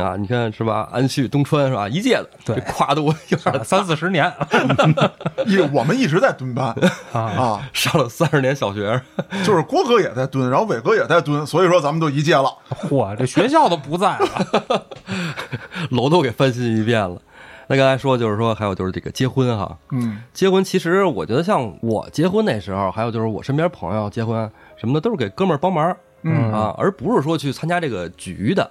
[0.00, 0.88] 啊，你看是吧？
[0.92, 1.88] 安旭、东川是吧？
[1.88, 4.32] 一届的，对跨度有点 三四十年
[5.46, 6.66] 一我们一直在蹲班
[7.12, 9.00] 啊，啊，上了三十年小学，
[9.44, 12.50] 就是郭哥也在蹲，然后伟哥也在蹲，所以说咱们都一届了。
[12.88, 14.86] 嚯，这学校都不在了。
[15.90, 17.20] 楼都给翻新一遍了。
[17.70, 20.24] 那刚才说就是说，还有就是这个结婚哈，嗯。
[20.32, 26.52] 结婚其实我觉得像我结婚那时候，还有就是我身边朋友结婚什么的，都是给哥们儿帮忙嗯。
[26.52, 28.68] 啊，而不是说去参加这个局的，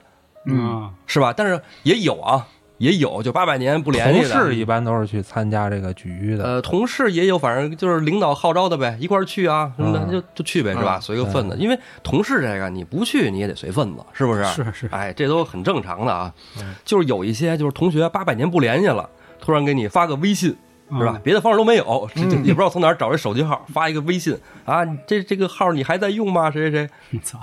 [0.48, 1.32] 嗯，是吧？
[1.32, 2.46] 但是也有啊，
[2.80, 10.98] 也有就八百年不联同系的事一般都是去参加这个局的，呃，同事也有，反正就是领导号召的呗，一块儿去啊什么的，嗯就就去呗，是吧？
[10.98, 14.44] 嗯随个份子，因为同事这个你不去你也得随份子，是不是？
[14.46, 16.34] 是是哎，这都很正常的啊。
[16.60, 19.08] 嗯就是有一些就是同学八百年不联系了，
[19.40, 20.58] 突然给你发个微信。
[20.92, 21.22] 是吧嗯？
[21.24, 22.10] 别的方式都没有，
[22.44, 26.50] 也不知道从哪儿找这手机号，发一个微信啊，这这个号你还在用吗？
[26.50, 27.20] 谁谁谁？
[27.24, 27.38] 操，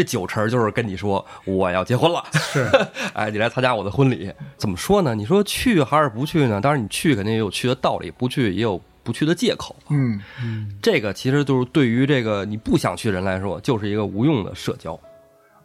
[0.00, 2.66] 这九成就是跟你说我要结婚了，是，
[3.12, 5.14] 哎，你来参加我的婚礼，怎么说呢？
[5.14, 6.58] 你说去还是不去呢？
[6.58, 9.76] 当然你去肯定也有去的道理，不去也有不去的借口。
[9.90, 14.98] 嗯嗯，这个其实就是对于这个你不想去的人来说，就是一个无用的社交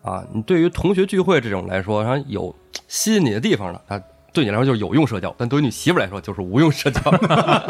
[0.01, 0.21] 啊。
[0.33, 2.53] 你对于同学聚会这种来说，然后有
[2.89, 4.01] 吸引你的地方呢，它
[4.35, 7.01] 对你来说就是有用社交，但对于你媳妇来说就是无用社交。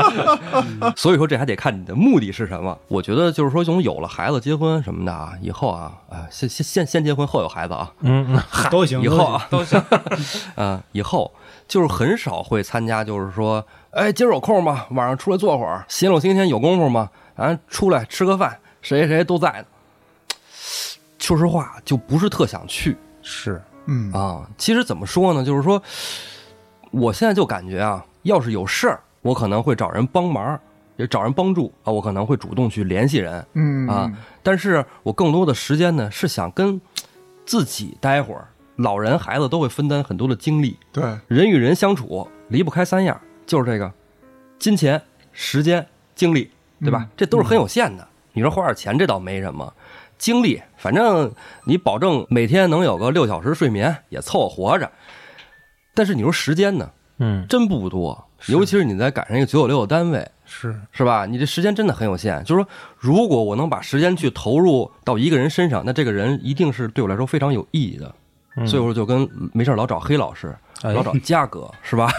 [0.97, 2.75] 所以说这还得看你的目的是什么。
[2.87, 9.81] 我觉得就是说，从有了孩子结婚什么的啊，以后啊，啊，先先先先结婚后有孩子啊，嗯嗯，都行，以后啊，都行。
[10.55, 11.31] 啊，以后
[11.67, 14.85] 就是很少会参加，就是说，哎，今儿有空吗？
[14.89, 17.09] 晚上出来坐会儿，星期六、星期天有功夫吗？
[17.35, 19.65] 啊，出来吃个饭，谁谁谁都在呢。
[21.19, 24.47] 说实话，就不是特想去是，嗯啊。
[24.57, 25.81] 其实怎么说呢，就是说，
[26.95, 30.57] 我现在就感觉啊，要是有事儿，我可能会找人帮忙，
[30.95, 36.79] 也找人帮助啊，我可能会主动去联系人，嗯啊，但是我更多的时间呢，是想跟
[37.45, 38.47] 自己待会儿。
[38.77, 43.91] 老人孩子都会分担很多的精力，对，人与人相处离不开三样，就是这个
[44.57, 45.01] 金钱、
[45.33, 46.99] 时间、精力，对吧？
[47.01, 48.07] 嗯这都是很有限的。
[48.31, 49.73] 你说花点钱，这倒没什么。
[50.17, 51.29] 精力，反正
[51.65, 54.89] 你保证每天能有个六小时睡眠，也凑合活着。
[55.95, 61.25] 但是你说时间呢，嗯，真不多，尤其是你再赶上一个九九六的单位，是，是吧？
[61.25, 62.43] 你这时间真的很有限。
[62.43, 68.13] 就是说，如果我能把时间去投入到一个人身上，那这个人一定是对我来说非常有意义的。
[68.57, 72.09] 嗯所以我就跟没事儿老找黑老师，哎老找嘉哥，是吧？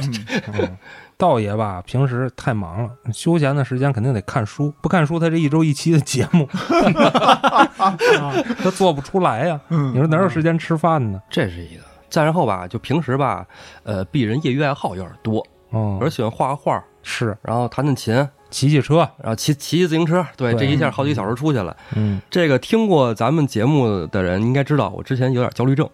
[0.53, 0.77] 嗯
[1.17, 6.47] 道爷吧，平时太忙了，休闲的时间肯定得看书，不看书他这一周一期的节目，
[8.62, 9.59] 他做不出来呀。
[9.71, 11.19] 嗯你说哪有时间吃饭呢？
[11.31, 11.83] 这是一个。
[12.09, 13.47] 再然后吧，就平时吧，
[13.83, 21.77] 呃，鄙人业余爱好有点多，哦而，喜欢画画画，是然后弹弹琴，骑骑车，然后骑骑骑自行车，对，对这一下好几个小时出去了。
[21.95, 25.88] 嗯这个听过咱们节目的人应该知道，我之前有点焦虑症，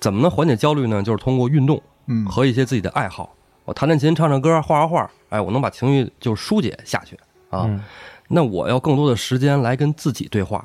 [0.00, 1.02] 怎么能缓解焦虑呢？
[1.02, 7.18] 就是通过运动嗯和一些自己的爱好，我弹弹琴、唱唱歌、画画画，哎，我能把情绪就疏解下去
[7.50, 7.64] 啊。
[7.66, 7.82] 嗯
[8.26, 10.64] 那我要更多的时间来跟自己对话。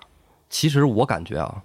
[0.49, 1.61] 其实我感觉啊，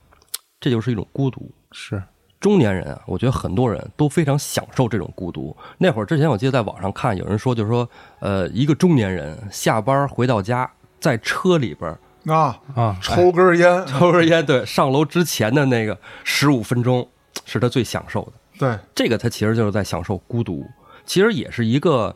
[0.61, 1.49] 这就是一种孤独。
[1.71, 2.03] 是，
[2.45, 5.57] 中年人啊，我觉得很多人都非常享受这种孤独。
[5.79, 11.91] 那会儿之前，我记得在网上看有人说，就是说，呃，一个中年人下班回到家，在车里边
[12.27, 17.09] 啊，啊，抽根烟， 抽根烟，对， 上楼之前的那个十五分钟
[17.47, 18.33] 是他最享受的。
[18.59, 20.67] 对，这个他其实就是在享受孤独，
[21.07, 22.15] 其实也是一个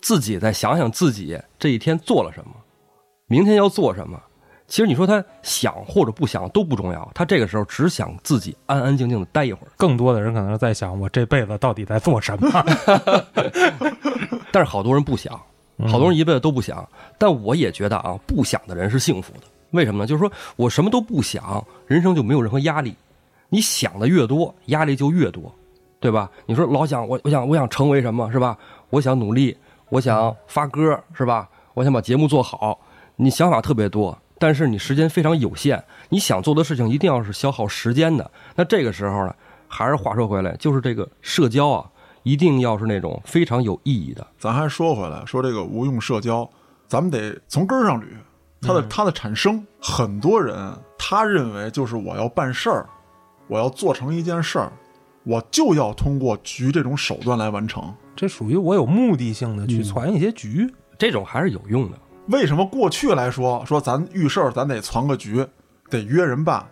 [0.00, 2.52] 自己在想想自己这一天做了什么，
[3.26, 4.18] 明天要做什么。
[4.70, 9.72] 其实你说他想或者不想都不重要，他这个时候只想自己安安静静的待一会儿。
[9.76, 12.64] 更多的人可能是在想，我这辈子到底在做什么？
[14.52, 15.32] 但是好多人不想，
[15.88, 16.88] 好多人一辈子都不想。
[17.18, 19.40] 但我也觉得啊，不想的人是幸福的。
[19.72, 20.06] 为什么呢？
[20.06, 22.94] 就是说我什么都不想，人生就没有任何压力。
[23.48, 25.52] 你想的越多，压力就越多，
[25.98, 26.30] 对吧？
[26.46, 28.56] 你说老想我，我想我想成为什么，是吧？
[28.90, 29.56] 我想努力，
[29.88, 31.48] 我想发歌，是吧？
[31.74, 32.78] 我想把节目做好。
[33.16, 35.84] 你想法特别多，但是你时间非常有限。
[36.08, 38.28] 你想做的事情一定要是消耗时间的。
[38.56, 39.36] 那这个时候呢，
[39.68, 41.84] 还是话说回来，就是这个社交啊，
[42.22, 44.26] 一定要是那种非常有意义的。
[44.38, 46.48] 咱还说回来，说这个无用社交，
[46.88, 48.06] 咱们得从根儿上捋，
[48.62, 50.56] 它的它的产生，很多人
[50.98, 52.88] 他认为就是我要办事儿，
[53.46, 54.72] 我要做成一件事儿，
[55.24, 57.94] 我就要通过局这种手段来完成。
[58.16, 60.66] 这属于我有目的性的去攒一些局。
[60.98, 61.98] 这种还是有用的。
[62.26, 65.46] 为什么过去来说说咱遇事儿咱得攒个局，
[65.88, 66.64] 得约人办？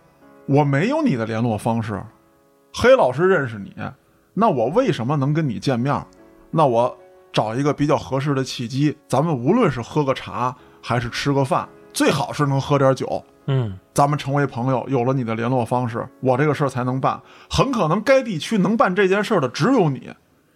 [0.47, 2.03] 我没有你的联络方式，
[2.73, 3.75] 黑老师认识你，
[4.35, 6.05] 那我为什么能跟你见面？
[6.51, 6.97] 那我
[7.33, 14.85] 找一个比较合适的契机，咱们无论是喝个茶还是吃个饭，最好是能喝点酒，嗯，咱们成为朋友。
[14.89, 17.21] 有了你的联络方式，我这个事儿才能办。
[17.51, 20.11] 很可能该地区能办这件事儿的只有你，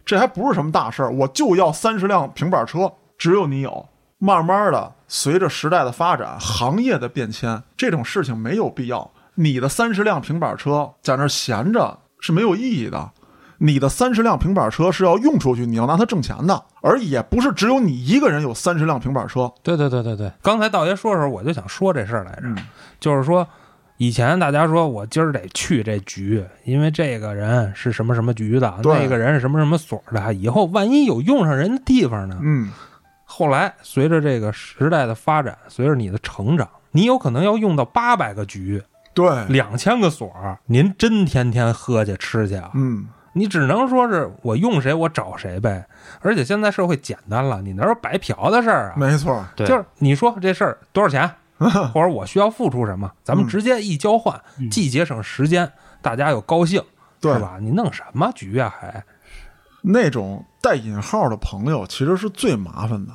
[0.06, 3.86] 这还不是什么大事儿，我就要三十辆平板车，只有你有。
[4.24, 9.10] 慢慢的，随着时代的发展，行业的变迁，这种事情没有必要。
[9.34, 13.10] 你的三十辆平板车在那儿闲着是没有意义的。
[13.58, 19.52] 你的三十辆平板车是要用出去，你要拿它挣钱的，而也不是只有你一个人有三十辆平板车。
[19.64, 20.30] 对对对对对。
[20.40, 22.56] 刚才道爷说的时候，我就想说这事儿来着，嗯
[23.00, 23.44] 就是说，
[23.96, 32.38] 以前大家说我今儿得去这局，因为这个人是什么什么局的，对那个人是什么什么所的，以后万一有用上人的地方呢？
[32.40, 32.70] 嗯，
[33.42, 38.80] 后来随着这个时代的发展，随着你的成长，你有可能要用到八百个局、
[39.12, 42.70] 对，两千个所儿，您真天天喝去吃去啊？
[42.74, 45.84] 嗯，你只能说是我用谁我找谁呗。
[46.20, 48.94] 而且现在社会简单了，你哪有白嫖的事儿啊？
[48.96, 51.28] 没错，对就是你说这事儿多少钱，
[51.92, 55.68] 或者我需要付出什么，咱们直接一交换，嗯既节省时间，
[56.00, 56.80] 大家又高兴，
[57.20, 57.58] 对是吧？
[57.60, 58.72] 你弄什么局啊？
[58.78, 59.02] 还
[59.84, 63.12] 那种带引号的朋友其实是最麻烦的。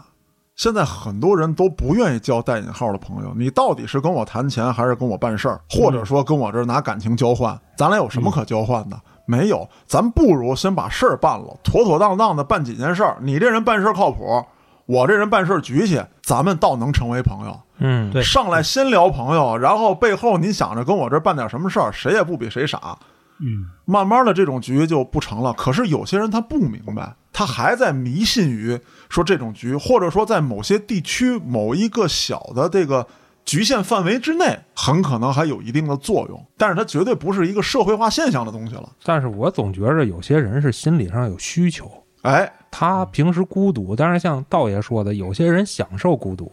[0.58, 3.32] 现在很多人都不愿意交带引号的朋友。
[3.38, 7.58] 你到底是跟我谈钱，还是跟我办事儿，或者说跟我这儿拿感情交换？
[7.78, 9.00] 咱俩有什么可交换的？
[9.28, 13.18] 没有，咱不如先把事儿办了，妥妥当当的办几件事儿。
[13.22, 14.44] 你这人办事儿靠谱，
[14.88, 17.60] 我这人办事儿局气，咱们倒能成为朋友。
[17.78, 22.98] 嗯，对上来先聊朋友，然后背后你想着跟我这儿办点什么事儿，谁也不比谁傻。
[23.40, 25.54] 嗯，慢慢的这种局就不成了。
[25.54, 33.08] 可是有些人他不明白，他还在迷信于说这种局，或者说在某些地区某一个小的这个
[33.46, 38.90] 局限范围之内，很可能还有一定的作用，但是它绝对不是一个社会化现象的东西了。
[39.04, 41.90] 但是我总觉着有些人是心理上有需求，
[42.24, 46.52] 哎，他平时孤独，但是像道爷说的，有些人享受孤独，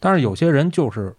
[0.00, 1.14] 但是有些人就是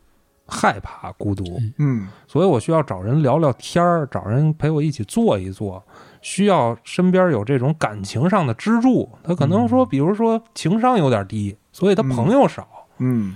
[0.48, 1.44] 害怕孤独，
[1.78, 5.84] 嗯，所以我需要找人聊聊天儿，找人陪我一起坐一坐，
[6.22, 9.10] 需要身边有这种感情上的支柱。
[9.24, 12.68] 他可能说，比如说情商有点低，所以他朋友少，
[13.00, 13.36] 嗯，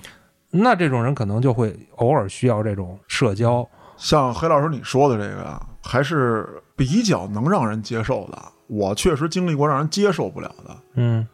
[0.52, 3.68] 那这种人可能就会偶尔需要这种社交。
[3.98, 8.40] 像黑老师你说的这个呀，还是比较能让人接受的。
[8.68, 11.28] 我确实经历过让人接受不了的，嗯，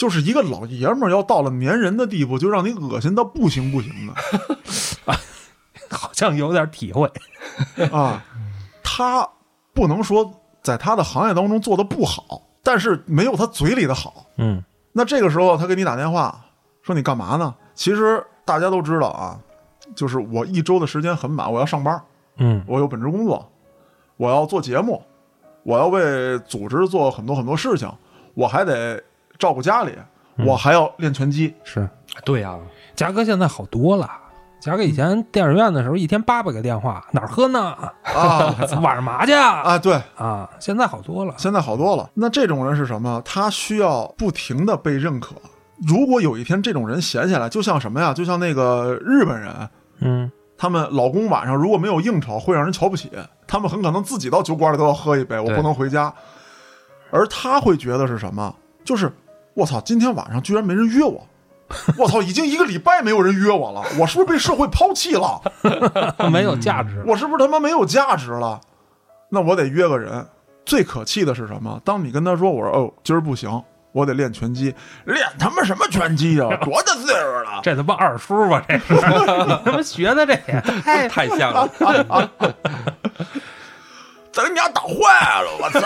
[0.00, 4.14] 就是一个老爷们儿要到了粘人的地步，就让你恶心到不行不行的。
[5.04, 5.14] 啊
[5.92, 7.06] 好像有点体会。
[7.92, 8.24] 啊，
[8.82, 9.28] 他
[9.74, 10.32] 不能说
[10.62, 14.24] 在他的行业当中做的不好，但是没有他嘴里的好。
[14.38, 16.34] 嗯那这个时候他给你打电话
[16.80, 17.54] 说你干嘛呢？
[17.74, 19.38] 其实大家都知道啊，
[19.94, 22.02] 就是我一周的时间很满，我要上班，
[22.38, 23.52] 嗯我有本职工作，
[24.16, 25.02] 我要做节目，
[25.62, 27.86] 我要为组织做很多很多事情，
[28.32, 29.02] 我还得
[29.40, 29.92] 照顾家里，
[30.46, 31.52] 我还要练拳击。
[31.64, 31.88] 是。
[32.24, 32.56] 对呀、
[32.94, 34.08] 嘉哥现在好多了。
[34.60, 37.74] 嘉哥以前电影院的时候，一天八百个电话，哪儿喝呢？
[38.02, 39.62] 啊 晚上麻去啊？
[39.62, 41.34] 啊，对，啊，现在好多了。
[41.38, 42.10] 现在好多了。
[42.12, 43.22] 那这种人是什么？
[43.24, 45.34] 他需要不停的被认可。
[45.88, 48.12] 如果有一天这种人闲下来，就像什么呀？
[48.12, 49.68] 就像那个日本人，
[50.00, 53.10] 嗯他们老公晚上如果没有应酬，会让人瞧不起。
[53.46, 56.12] 他们很可能自己到酒馆里都要喝一杯，我不能回家。
[57.10, 58.54] 而他会觉得是什么？
[58.84, 59.10] 就是
[59.54, 61.26] 我操，今天晚上居然没人约我，
[61.98, 65.40] 我操，已经一个礼拜没有人约我了，我是不是被社会抛弃了？
[66.30, 67.02] 没有价值。
[67.06, 68.60] 我是不是他妈没有价值了？
[69.28, 70.26] 那我得约个人。
[70.66, 71.80] 最可气的是什么？
[71.84, 73.50] 当你跟他说我说哦，今儿不行，
[73.92, 74.72] 我得练拳击，
[75.04, 77.60] 练他妈什么拳击呀、多大岁数了？
[77.62, 81.68] 这他妈二叔吧，这是 你他妈学的这也太 太像了。
[84.32, 85.80] 再给你家打坏了，我操！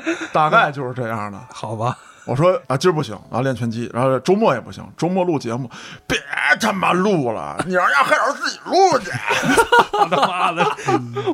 [0.32, 1.38] 大概就是这样的。
[1.52, 1.96] 好吧？
[2.24, 5.68] 我说啊，今儿不行啊，练拳击，然后周末也不行，周末录节目，
[6.06, 6.16] 别
[6.60, 9.10] 他妈录了，你让人家黑老师自己录去。
[9.98, 10.64] 我他妈的，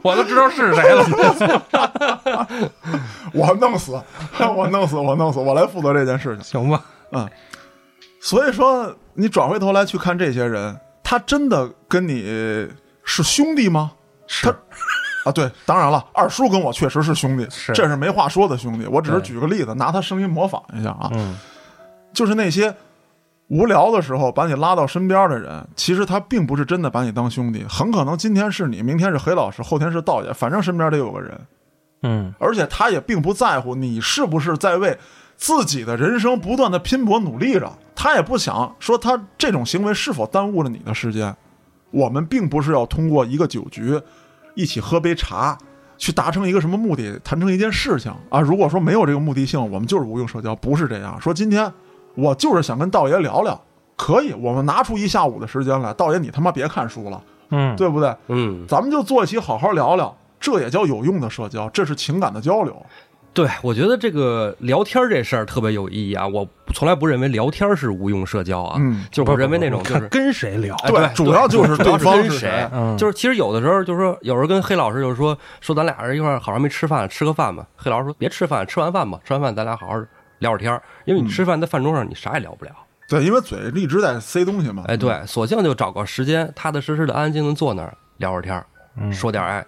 [0.02, 1.04] 我都知道是谁了。
[3.34, 4.00] 我弄死，
[4.38, 6.44] 我弄死，我弄死，我来负责这件事情。
[6.44, 6.82] 行吧？
[8.22, 12.22] 所以说，你转回头来去看这些人，他真的跟你
[13.04, 13.92] 是兄弟吗？
[14.26, 14.48] 是
[15.28, 18.86] 啊，对，当然了，二叔跟我确实是兄弟，是这是没话说的兄弟。
[18.86, 21.36] 我只是举个例子，拿他声音模仿一下啊，嗯，
[22.12, 22.74] 就是那些
[23.48, 31.40] 无聊的时候把你拉到身边的人，其实他并不是真的把你当兄弟，很可能今天是你，明天是黑老师，后天是道爷，反正身边得有个人，
[32.02, 34.98] 嗯，而且他也并不在乎你是不是在为
[35.36, 41.36] 自己的人生不断的拼搏努力着，他也不想说他这种行为是否耽误了你的时间。
[41.90, 43.98] 我们并不是要通过一个酒局，
[44.58, 45.56] 一起喝杯茶，
[45.96, 48.40] 去达成一个什么目的，谈成一件事情啊。
[48.40, 51.16] 如果说没有这个目的性，我们就是无用社交，不是这样。
[51.20, 51.72] 说今天
[52.16, 53.60] 我就是想跟道爷聊聊，
[53.96, 55.94] 可以，我们拿出一下午的时间来。
[55.94, 58.12] 道爷，你他妈别看书了，嗯，对不对？
[58.26, 62.84] 嗯，咱们就坐一起好好聊聊，这也叫有用的社交，这是情感的交流。
[63.38, 66.26] 对，我觉得这个聊天这事儿特别有意义啊！
[66.26, 77.64] 我从来不认为聊天是无用社交啊，嗯就是我认为那种就是跟谁聊，哎对，主要就是对方是跟谁，嗯就是其实有的时候就是说，有时候跟黑老师就是说说咱俩人一块儿好好没吃饭，吃个饭吧。
[77.76, 79.94] 黑老师说别吃饭，吃完饭吧，吃完饭咱俩好好
[80.40, 82.72] 聊会儿天儿，因为你吃饭在饭桌上你啥也聊不了。
[83.08, 84.82] 对，因为嘴一直在塞东西嘛。
[84.88, 88.66] 哎，对，索性就找个时间，踏踏实实的、安安静静坐那儿聊会儿天儿，
[89.00, 89.64] 嗯说点儿哎，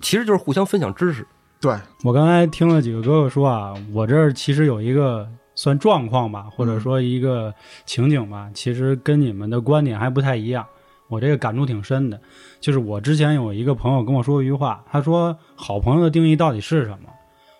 [0.00, 1.26] 其实就是互相分享知识。
[1.64, 7.54] 对，我刚才听了几个哥哥说啊，我这儿其实有一个算状况吧，或者说一个
[7.86, 10.66] 情景吧，其实跟你们的观点还不太一样。
[11.08, 12.20] 我这个感触挺深的，
[12.60, 17.08] 就是我之前有一个朋友跟我说过一句话，他说好朋友的定义到底是什么？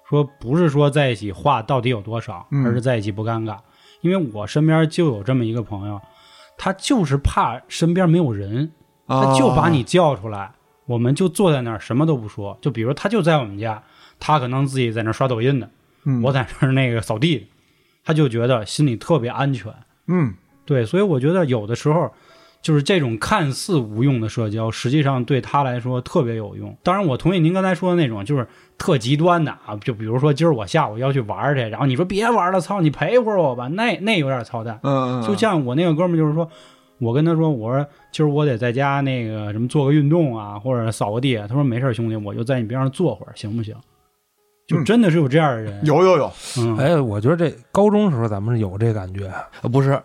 [0.06, 3.56] 说不是说在一起话到底有多少，嗯而是在一起不尴尬。
[4.02, 5.98] 因为我身边就有这么一个朋友，
[6.58, 8.70] 他就是怕身边没有人，
[9.08, 10.52] 他就把你叫出来，
[10.84, 12.58] 我们就坐在那儿什么都不说。
[12.60, 13.82] 就比如他就在我们家，
[14.18, 15.68] 他可能自己在那刷抖音呢，
[16.04, 17.46] 嗯我在那儿那个扫地，
[18.04, 19.72] 他就觉得心里特别安全。
[20.06, 20.34] 嗯，
[20.64, 22.12] 对，所以我觉得有的时候
[22.60, 26.74] 就是这种看似无用的社交，实际上对他来说特别有用。
[26.82, 28.46] 当然，我同意您刚才说的那种，就是
[28.78, 34.78] 特极端的啊，就比如说今儿我下午要去玩儿去，然后你说别玩了，操，你陪会儿我吧，那那有点操蛋。
[34.82, 36.48] 嗯，嗯就像我那个哥们儿，就是说，
[36.98, 41.36] 我跟他说，我说今儿我得在家那个什么做个运动啊，或者扫个地。
[41.36, 43.74] 他说没事儿，兄弟，我就在你边上坐会儿，行不行？
[44.66, 44.84] 就嗯。
[44.84, 50.00] 真的是有这样的人，有有有，嗯，哎，我觉得这高中时候咱们有这感觉，呃，不是，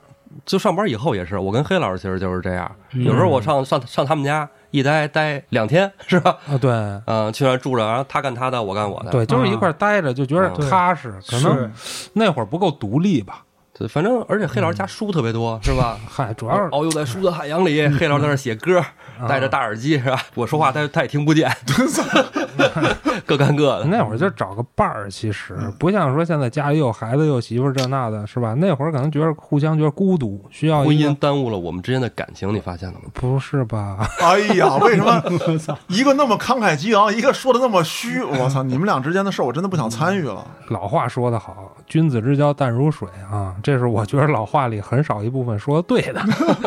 [0.45, 2.70] 就上班以后也是，我跟黑老师其实就是这样。
[2.93, 3.03] 嗯。
[3.03, 6.38] 有时候我上上上他们家一待待两天， 是吧？
[6.47, 6.72] 啊，对。
[7.05, 9.12] 嗯、去那住着，然后他干他的，我干我的。
[9.12, 11.72] 对，就是一块待着就觉得嗯踏实，可能
[12.14, 13.43] 那会儿不够独立吧。
[13.80, 15.98] 对，反正而且黑老师家书特别多，是吧？
[16.06, 18.84] 嗨，主要是遨游在书的海洋里，黑老师在那写歌，
[19.28, 20.22] 戴着大耳机，是吧？
[20.36, 21.50] 我说话他他也听不见，
[23.26, 23.86] 各干各的。
[23.86, 28.54] 那会儿就找个伴儿，其实不像说现在家里有孩子有媳妇这那的，是吧？
[28.58, 33.06] 那会儿可能觉得互相觉得孤独，需要婚姻耽误了我们之间的感情，你发现了吗？
[33.14, 33.98] 不是吧？
[34.20, 35.24] 哎呀，为什么
[35.88, 38.22] 一个那么慷慨激昂，一个说的那么虚？
[38.22, 40.46] 我操，你们俩之间的事儿，我真的不想参与了。
[40.68, 46.22] 老话说得好，“君子之交淡如水”啊，这是我觉得老话里很少一部分说的对的。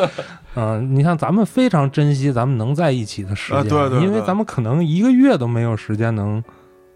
[0.54, 6.42] 嗯、你看咱们非常珍惜咱们能在一起的时间，啊对对对因为咱们可能一个月都没有时间能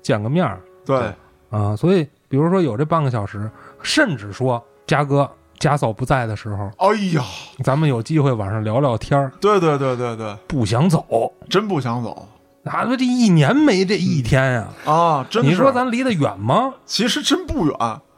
[0.02, 1.12] 见个面儿对，
[1.50, 3.50] 啊、所以比如说有这半个小时，
[3.82, 5.28] 甚至说嘉哥、
[5.58, 7.22] 家嫂不在的时候，哎呀，
[7.64, 11.32] 咱们有机会晚上聊聊天儿，对对对对对，不想走。
[11.48, 12.28] 真不想走
[12.62, 15.24] 哪怕这一年没这一天呀、啊！
[15.30, 16.74] 真是你说咱离得远吗？
[16.84, 17.76] 其实真不远。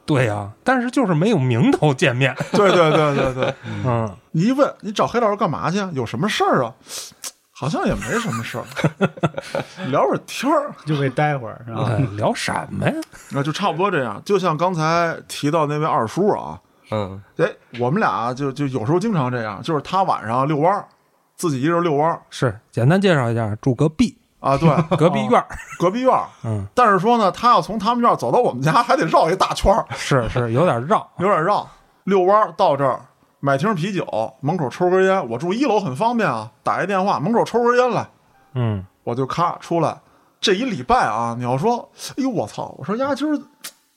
[0.08, 2.34] 对呀、但是就是没有名头见面。
[2.52, 3.54] 对对对对对，
[3.84, 5.76] 嗯，你一问你找黑老师干嘛去？
[5.92, 6.74] 有什么事儿啊？
[7.52, 8.64] 好像也没什么事儿，
[9.90, 11.90] 聊会儿天儿，就被待会儿是吧？
[11.90, 12.94] 哎聊什么呀？
[13.32, 14.22] 那就差不多这样。
[14.24, 16.58] 就像刚才提到那位二叔啊，
[16.92, 17.50] 嗯，哎，
[17.80, 20.86] 我们俩就就有时候经常这样，就是他晚上遛弯儿，
[21.36, 25.46] 自己一人遛弯儿，是简单介绍一下，住隔壁啊，对， 隔壁院儿，
[25.78, 26.24] 隔壁院儿。
[26.44, 31.68] 嗯，但是说呢，他要从他们院儿走到我们家，还得绕一大圈儿，是是有点绕， 有点绕。
[32.04, 33.00] 遛弯儿到这儿，
[33.40, 35.28] 买瓶啤酒，门口抽根烟。
[35.28, 38.08] 我住一楼很方便啊，打一电话，门口抽根烟来，
[38.54, 39.98] 嗯，我就咔出来。
[40.40, 42.72] 这一礼拜啊，你要说，哎呦我操！
[42.78, 43.38] 我说呀，今儿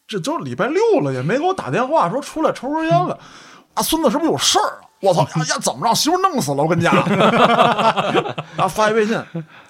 [0.07, 3.17] 这都礼拜六了，也没给我打电话说出来抽根烟了。
[3.75, 4.83] 啊，孙子是不是有事儿啊？
[5.01, 6.63] 我操呀呀，怎么让媳妇弄死了？
[6.63, 6.93] 我跟你讲，
[8.55, 9.19] 然后发一微信，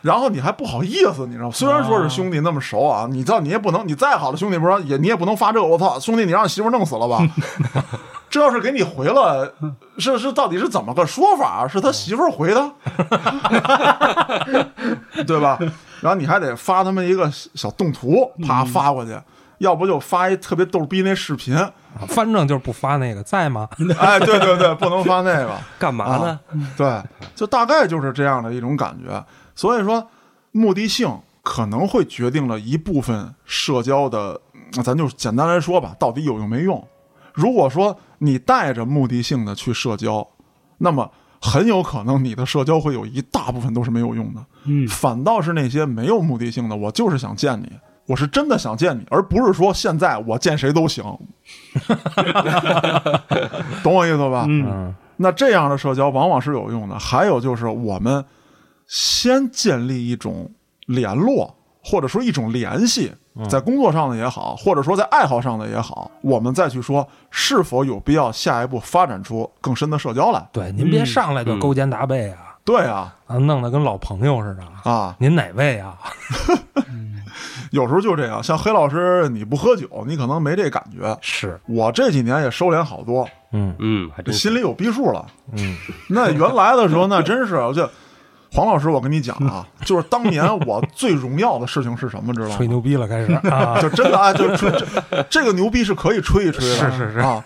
[0.01, 1.51] 然后你还不好意思，你知道吗？
[1.51, 5.65] 虽然说是兄弟那么熟啊，你知道你也不能，你再好的兄弟不是也你也不能发这个。
[5.65, 7.25] 我操，兄弟，你让媳妇弄死了吧？
[8.29, 9.53] 这要是给你回了，
[9.97, 11.67] 是是到底是怎么个说法？
[11.67, 12.71] 是他媳妇回的，
[15.27, 15.57] 对吧？
[16.01, 19.17] 然后你还得发他们一个小动图，啪发过去，
[19.61, 21.55] 要不就发一特别逗逼那视频。
[22.07, 23.67] 反正就是不发那个，在吗？
[23.99, 25.57] 哎，对对对，不能发那个。
[25.77, 26.39] 干嘛呢？
[26.77, 27.01] 对，
[27.35, 29.23] 就大概就是这样的一种感觉。
[29.55, 30.07] 所以说，
[30.51, 36.81] 目的性可能会决定了一部分社交的，嗯咱就简单来说吧，到底有用没用。
[37.33, 40.25] 如果说你带着目的性的去社交，
[40.77, 44.45] 那么很有可能你的社交会有一大部分都是没有用的。
[44.63, 47.69] 嗯反倒是那些没有目的性的，我就是想见你，
[48.11, 51.01] 我是真的想见你，而不是说现在我见谁都行。
[53.81, 54.45] 懂我意思吧？
[54.49, 56.99] 嗯嗯那这样的社交往往是有用的。
[56.99, 58.25] 还有就是我们
[58.85, 60.51] 先建立一种
[60.87, 63.13] 联络，或者说一种联系，
[63.47, 70.45] 在工作上的也好，或者说在爱好上的也好，我们再去说是否有必要下一步发展出更深的社交来。
[70.51, 74.89] 对，您别上来就勾肩搭背啊，对啊，啊，弄得跟老朋友似的。
[74.89, 75.97] 啊，您哪位啊？
[77.71, 78.43] 有时候就这样。
[78.43, 81.17] 像黑老师，你不喝酒，你可能没这感觉。
[81.21, 85.25] 是，我这几年也收敛好多，嗯嗯，这心里有逼数了。
[85.53, 85.77] 嗯，
[86.09, 87.89] 那原来的时候，那真是，我就
[88.51, 92.57] 黄老师，我跟你讲啊，就是当年我最荣耀的事情是什么，知道吗？
[92.57, 97.43] 吹牛逼了，开始啊， 就真的啊，就吹这这个牛逼是可以吹一吹的，是是是啊。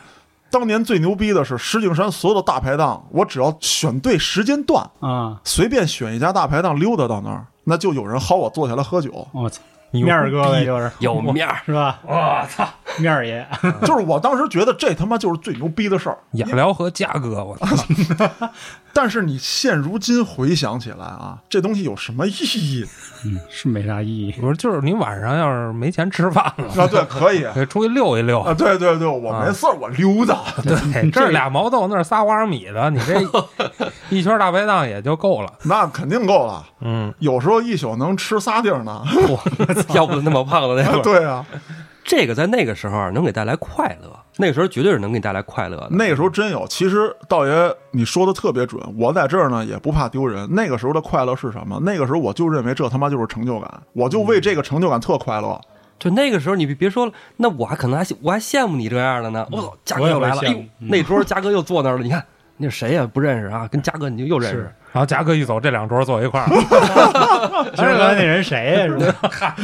[0.56, 9.28] 当年最牛逼的是石景山所有的大排档，我只要选对时间段，啊，随便选一家大排档溜达到那儿，那就有人薅我坐下来喝酒。
[9.34, 11.58] 我操，面儿哥呗，就是有面儿。
[11.66, 12.00] 是吧？
[12.08, 12.66] 我操！
[12.98, 13.46] 面儿爷，
[13.82, 16.18] 就是我当时觉得这他妈就是最牛逼的事儿。
[16.36, 18.26] 雅辽和嘉哥，我操！
[18.98, 22.86] 但是你现如今回想起来啊，这东西有什么意义
[23.26, 24.32] 嗯，是没啥意义。
[24.40, 26.88] 不是，就是你晚上要是没钱吃饭了，啊？
[26.88, 28.54] 对，可以啊， 可以出去溜一溜啊。
[28.54, 30.44] 对对对，我没事儿，我溜达。
[30.64, 33.20] 对，这俩毛豆，那仨花生米的，你这
[34.10, 35.52] 一圈大排档也就够了。
[35.64, 39.04] 那肯定够了，嗯，有时候一宿能吃仨地儿呢。
[39.94, 41.46] 要不那么胖的那会儿，对啊，
[42.06, 45.88] 这个在那个时候啊能给带来快乐，那个时候绝对是能给你带来快乐的。
[45.92, 46.68] 那个时候真有。
[46.68, 50.48] 其实道爷你说的特别准，我在这儿呢也不怕丢人。
[50.52, 51.80] 那个时候的快乐是什么？
[51.84, 55.60] 那个时候我就认为这他妈就是成就感，我就为这个成就感特快乐。
[55.98, 59.48] 就那个时候，你别别说了，那我还可能还我还羡慕你这样的呢。
[59.50, 62.22] 我操，嘉哥又来了，哎呦那桌嘉哥又坐那儿了，你看
[62.58, 63.06] 那谁也？
[63.06, 64.72] 不认识啊，跟嘉哥你就又认识。
[64.92, 66.48] 然后嘉哥一走，这两桌坐一块儿。
[67.76, 68.88] 今儿个那人谁呀？
[68.88, 69.56] 是吧？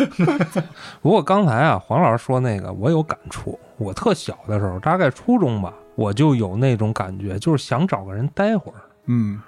[1.01, 3.57] 不过刚才啊，黄老师说那个，我有感触。
[3.77, 8.77] 我特小的时候，大概初中吧，我就有那种感觉，就是想找个人待会儿。
[9.05, 9.41] 嗯，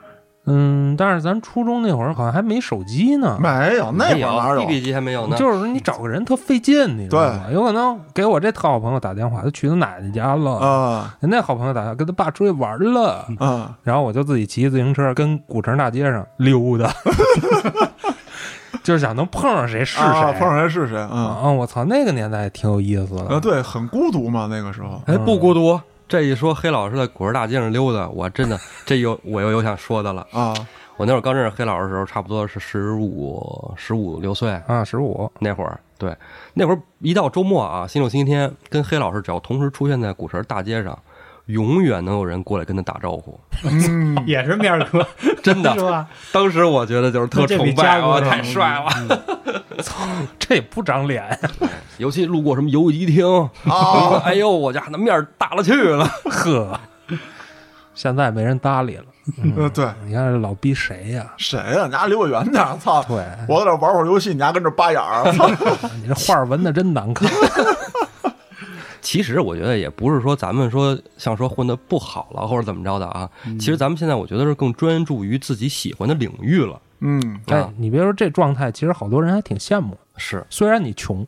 [0.45, 5.37] 嗯，但是咱初中那会儿好像还没手机呢，没有那会没儿哪有？BB 机还没有呢。
[5.37, 7.43] 就是你找个人特费劲，你知道吗？
[7.51, 16.91] 有可能给我这特好朋友打电话，他去他奶奶家了；啊那好朋友打电话跟他爸出去玩了，啊，然后我就自己骑自行车跟古城大街上溜达，
[18.83, 20.03] 就是想能碰上谁是谁。
[20.03, 21.39] 啊碰上谁是谁啊？
[21.43, 21.49] 啊！
[21.51, 23.27] 我操，那个年代挺有意思的。
[23.27, 25.01] 啊，对，很孤独嘛，那个时候。
[25.05, 25.79] 哎，不孤独。
[26.07, 30.27] 这一说黑老师在古城大街上溜达，我真的这有我又有想说的了。
[30.31, 30.53] 啊，
[30.97, 36.15] 我那会儿刚认识黑老师的时候，差不多是十五十五六岁啊，十五，那会儿，对，
[36.53, 40.97] 那会儿一到周末啊，星期六、星期天，跟黑老师只要同时出现在古城大街上，
[41.47, 43.39] 永远能有人过来跟他打招呼。
[43.63, 45.05] 嗯， 也是面儿哥，
[45.43, 46.07] 真的 是吧？
[46.31, 49.23] 当时我觉得就是特崇拜啊，嘉哥更太帅了。
[49.83, 50.05] 操
[50.39, 51.37] 这也不长脸！
[51.97, 53.25] 尤其路过什么游戏厅
[53.65, 56.05] 啊，哎呦，我家那面儿大了去了。
[56.25, 56.79] 呵，
[57.93, 59.05] 现在没人搭理了。
[59.41, 61.25] 嗯，对，你看这老逼谁呀？
[61.37, 61.85] 谁呀？
[61.85, 63.03] 你家离我远点儿，操！
[63.03, 65.47] 对，我在这玩会儿游戏，你家跟这扒眼儿，操！
[66.01, 67.29] 你这画纹的真难看。
[69.03, 73.29] 其实我觉得也不是说咱们说像说混的不好了或者怎么着的啊，
[73.59, 76.81] 其实咱们现在我觉得是更专注于自己喜欢的领域了。
[77.01, 77.59] 嗯，哎。
[77.59, 79.97] 啊，你别说这状态，其实好多人还挺羡慕。
[80.15, 81.27] 是，虽然你穷，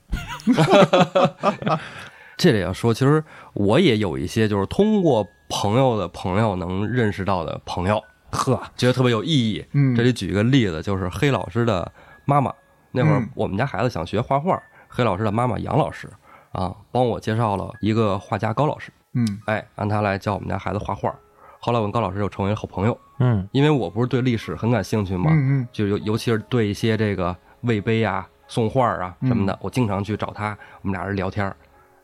[2.38, 3.21] 这里要说，其实
[3.53, 8.01] 我也有一些就是通过朋友的朋友能认识到的朋友，
[8.32, 9.65] 呵，觉得特别有意义。
[9.73, 9.93] 嗯。
[9.93, 11.91] 这里举一个例子，就是黑老师的
[12.23, 12.53] 妈妈。
[12.91, 13.30] 那会儿嗯。
[13.36, 14.57] 我们家孩子想学画画，
[14.88, 16.09] 黑老师的妈妈杨老师
[16.56, 21.14] 啊，帮我介绍了一个画家高老师，嗯哎，让他来教我们家孩子画画。
[21.60, 31.56] 后来我跟高老师又成为了好朋友，嗯因为我不是对历史很感兴趣嘛，嗯嗯就尤尤其是对一些这个魏碑啊、宋画啊什么的，我经常去找他，我们俩人聊天儿。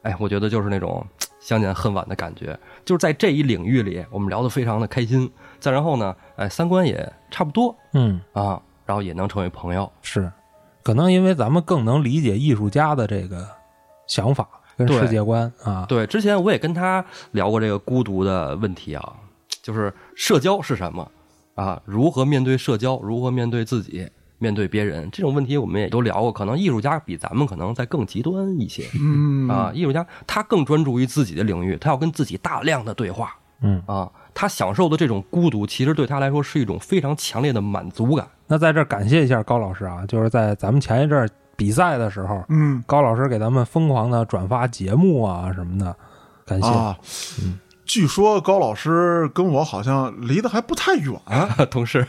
[0.01, 1.05] 哎，我觉得就是那种
[1.39, 5.31] 相见恨晚的感觉，就是在这一领域里，我们聊得非常的开心。
[5.59, 9.91] 再然后呢，哎，三观也差不多嗯，啊，然后也能成为朋友。
[10.01, 10.31] 是，
[10.81, 13.47] 可能因为咱们更能理解艺术家的这个
[14.11, 14.45] 想法
[14.75, 15.85] 跟世界观啊。
[15.87, 19.13] 对，之前我也跟他聊过这个孤独的问题啊，
[19.61, 21.09] 就是社交是什么
[21.55, 21.81] 啊？
[21.85, 22.99] 如何面对社交？
[22.99, 24.05] 如何面对自己？
[24.37, 26.31] 面对别人这种问题，我们也都聊过。
[26.31, 29.71] 可能艺术家比咱们可能在更极端一些嗯啊。
[29.73, 34.11] 艺术家他更专注于自己的领域，他要跟自己大量的对话嗯，啊。
[34.33, 38.27] 他享受的这种孤独，其实对他来说是一种非常强烈的满足感。
[38.47, 41.29] 那在这儿感谢一下高老师啊，就是在咱们前一阵儿
[41.61, 45.95] 比赛的时候，嗯高老师给咱们疯狂的转发节目啊什么的，
[46.43, 46.67] 感谢。
[46.67, 46.97] 啊，
[47.85, 51.13] 据说高老师跟我好像离得还不太远，
[51.69, 52.07] 同事，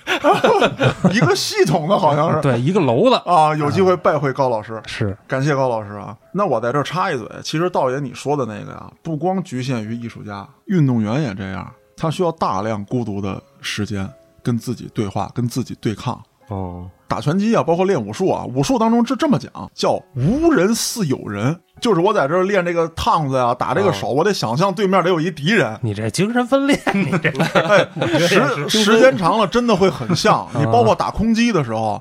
[1.12, 4.80] 一个系统的好像是对，一个楼的啊，有机会拜会高老师。
[4.86, 6.16] 是，感谢高老师啊！
[6.32, 14.08] 那我在这插一嘴，其实道爷你说的那个呀，不光局限于艺术家，运动员也这样，他需要大量孤独的时间
[14.42, 16.18] 跟自己对话，跟自己对抗。
[16.52, 25.78] 哦，打拳击啊，包括练武术啊，武术当中是这么讲，叫无人似有人，就是我在这儿练这个趟子呀，打这个手，我得想象对面得有一敌人。
[25.82, 27.30] 你这精神分裂，你这
[27.60, 27.88] 哎，
[28.18, 30.46] 时 时间长了真的会很像。
[30.58, 32.00] 你包括打空击的时候，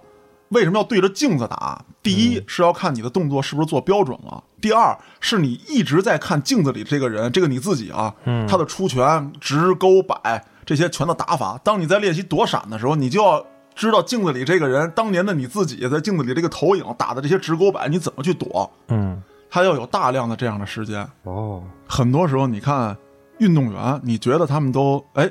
[0.49, 1.83] 为什么要对着镜子打？
[2.03, 8.13] 第一是要看你的动作是不是做标准了，第二是你一直在看镜子里这个人，这个你自己啊，
[8.47, 11.59] 他的出拳、直勾摆这些拳的打法。
[11.63, 13.45] 当你在练习躲闪的时候，你就要。
[13.75, 18.69] 知道镜子里这个人，当年的你自己在镜子里这个投影打的这些直勾板，你怎么去躲？
[18.87, 19.21] 嗯
[19.53, 21.05] 他要有大量的这样的时间。
[21.23, 22.95] 哦，很多时候，你看
[23.39, 25.29] 运动员，你觉得他们都哎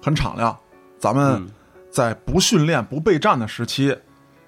[0.00, 0.56] 很敞亮，
[1.00, 1.48] 咱们嗯
[1.90, 3.96] 在不训练、不备战的时期，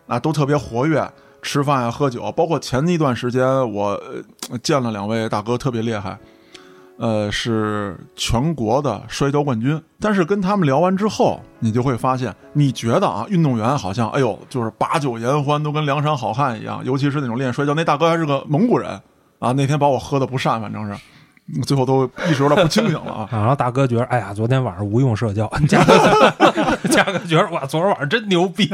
[0.06, 1.04] 啊，都特别活跃，
[1.42, 2.30] 吃饭呀、喝酒。
[2.30, 4.00] 包括前一段时间，我
[4.50, 6.16] 呃见了两位大哥，特别厉害，
[6.98, 9.80] 呃，是全国的摔跤冠军。
[10.00, 19.00] 但是跟他们聊完之后，你就会发现，你觉得啊，运动员好像哎呦，就是把酒言欢，都跟梁山好汉一样，尤其是那种练摔跤，那大哥还是个蒙古人
[19.38, 21.00] 啊，那天把我喝的不善，反正是。
[21.64, 23.28] 最后都意识有点不清醒了啊！
[23.32, 25.96] 然后大哥觉得，哎呀，昨天晚上无用社交，嘉哥
[26.90, 28.68] 嘉哥觉得哇，昨天晚上真牛逼，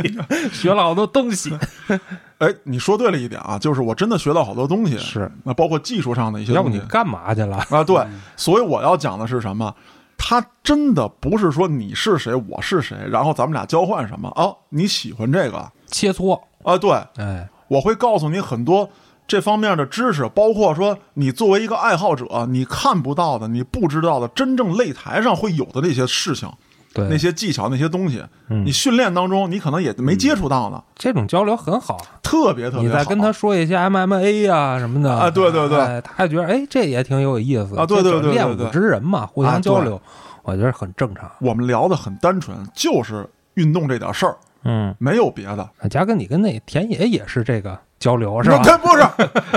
[0.52, 1.56] 学了好多东西。
[2.38, 7.64] 哎，你说对了一点啊，就是我真的学到好多东西，是，那包括技术上的一些东西要不你干嘛去了？
[7.70, 7.84] 啊。
[7.84, 8.04] 对，
[8.36, 9.72] 所以我要讲的是什么？
[10.16, 14.50] 他真的不是说你是谁，我是谁，然后咱们俩交换什么啊？
[14.70, 16.78] 你喜欢这个切磋，啊？
[16.78, 18.88] 对，哎，我会告诉你很多
[19.26, 26.48] 这方面的知识，包括说你作为一个爱好者，你看不到的、你不知道的，真正擂台上会有的那些事情、
[26.92, 31.98] 对，那些技巧、那些东西，嗯你训练当中你可能也没接触到呢，这种交流很好。
[32.22, 32.82] 特别特别好。
[32.82, 40.00] 你再跟他说一些 MMA 呀、什么的啊对对对哎他还觉得哎，这也挺有意思啊对对对对对练武之人嘛，互啊相交流，
[40.42, 41.30] 我觉得很正常。
[41.40, 45.70] 我们聊的很单纯，就是运动这点事儿，嗯，没有别的。
[45.88, 48.60] 嘉哥，你跟那田野也是这个交流是吧？
[48.66, 49.02] 那不是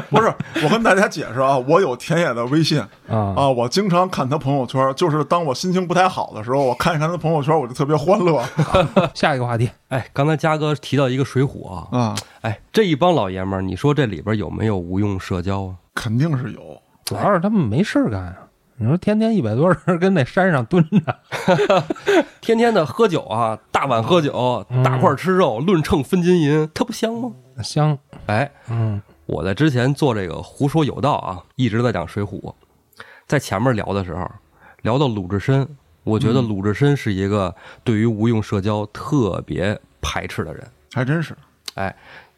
[0.09, 0.33] 不是，
[0.63, 2.79] 我跟大家解释啊，我有田野的微信
[3.09, 8.41] 啊啊，我经常看他朋友圈，就是当我心情不太好的时候，我看一看他朋友圈，我就特别欢乐
[9.13, 15.75] 下一个话题，哎，刚才嘉哥提到一个水浒啊，啊，哎，这一帮老爷们儿，你说这里边有没有无用社交啊？
[15.93, 16.61] 肯定是有。
[17.03, 18.37] 主要是他们没事干啊。
[18.77, 21.19] 你说天天一百多人跟那山上蹲着，
[22.39, 27.31] 天天的喝酒啊，大碗喝酒，嗯大块吃肉，论秤分金银，它不香吗？
[27.63, 27.97] 香，
[28.27, 29.01] 哎，嗯。
[29.25, 32.53] 我在之前做这个胡说有道啊，一直在讲水浒，
[33.27, 34.25] 在前面聊的时候，
[34.83, 35.67] 聊到鲁智深，
[36.05, 37.53] 我觉得鲁智深是一个
[37.83, 40.65] 对于无用社交特别排斥的人。
[40.93, 41.35] 还真是，
[41.73, 41.93] 哎，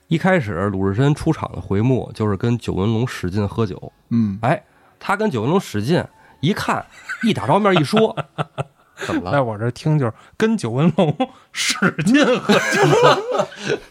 [0.08, 4.64] 一开始鲁智深出场的回目就是跟九纹龙使劲喝酒，嗯，哎，
[5.00, 6.04] 他跟九纹龙使劲，
[6.40, 6.84] 一看
[7.22, 8.18] 一打照面一说，
[9.06, 9.32] 怎么了？
[9.32, 11.16] 在我这听就是跟九纹龙
[11.52, 11.76] 使
[12.06, 12.82] 劲喝酒，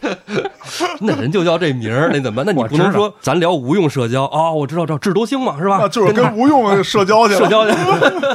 [1.01, 2.43] 那人就叫这名儿，那怎么？
[2.45, 5.79] 那你不能说咱聊无用社交哦，我知道，知道智多星嘛，是吧？
[5.83, 7.39] 啊，就是跟无用社交去了。
[7.41, 7.75] 社交去，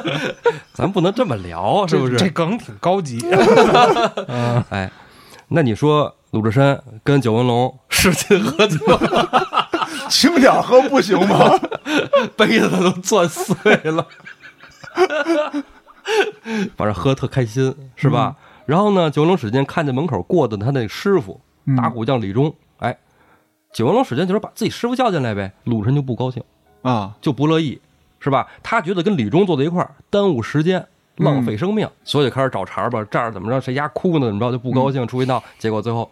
[0.75, 2.29] 咱不能这么聊，是不是这？
[2.31, 3.25] 梗挺高级。
[4.70, 4.91] 哎，
[5.49, 8.79] 那你说鲁智深跟九纹龙使劲喝酒，
[10.09, 11.59] 轻点喝不行吗？
[12.37, 13.55] 杯子都攥碎
[13.85, 14.07] 了，
[16.77, 18.37] 反正喝特开心，是吧？
[18.39, 21.39] 嗯然后呢，九纹龙使劲看见门口过的他那师傅
[21.77, 22.97] 打鼓将李忠，哎，
[23.75, 26.43] 九纹龙使劲就说把自己师傅叫进来呗，鲁智深就不高兴，
[26.81, 27.79] 啊，就不乐意，
[28.21, 28.49] 是吧？
[28.63, 30.87] 他觉得跟李忠坐在一块儿耽误时间。
[31.19, 33.07] 浪费生命，所以就开始找茬儿吧。
[33.09, 34.27] 这儿怎么着，谁家哭呢？
[34.27, 36.11] 怎么着就不高兴，出去闹，结果最后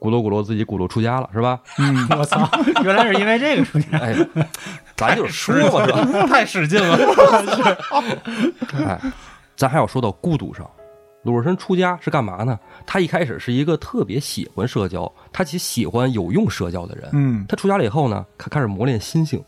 [0.00, 1.60] 咕噜咕噜自己咕噜出家了，是吧？
[1.78, 2.48] 嗯我操，
[2.84, 3.98] 原来是因为这个出家。
[3.98, 4.14] 哎，
[4.96, 6.26] 咱就是说嘛，是吧？
[6.26, 6.96] 太使劲了。
[8.86, 9.00] 哎，
[9.56, 10.68] 咱还要说到孤独上。
[11.24, 12.58] 鲁智深出家是干嘛呢？
[12.86, 17.08] 他一开始是一个特别喜欢社交，他其实喜欢有用社交的人。
[17.12, 19.42] 嗯他出家了以后呢，他开始磨练心性，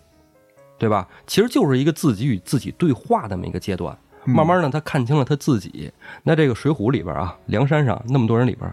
[0.78, 1.07] 对吧？
[1.28, 3.96] 其实就是一个自己与自己对话的那么一个阶段。
[4.24, 5.90] 慢慢呢，他看清了他自己。
[6.22, 8.70] 那这个《水浒》里边啊，梁山上那么多人里边，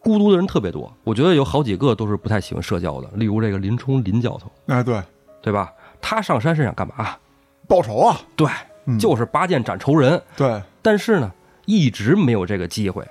[0.00, 0.92] 孤独的人特别多。
[1.04, 5.02] 我觉得有好几个都是不太喜欢社交的，例如这个林冲林教头，哎，对，
[5.42, 5.72] 对吧？
[6.00, 7.16] 他上山是想干嘛？
[7.66, 8.48] 报仇啊，对，
[8.86, 10.20] 嗯就是拔剑斩仇人。
[10.36, 11.30] 对，但是呢，
[11.66, 13.04] 一直没有这个机会，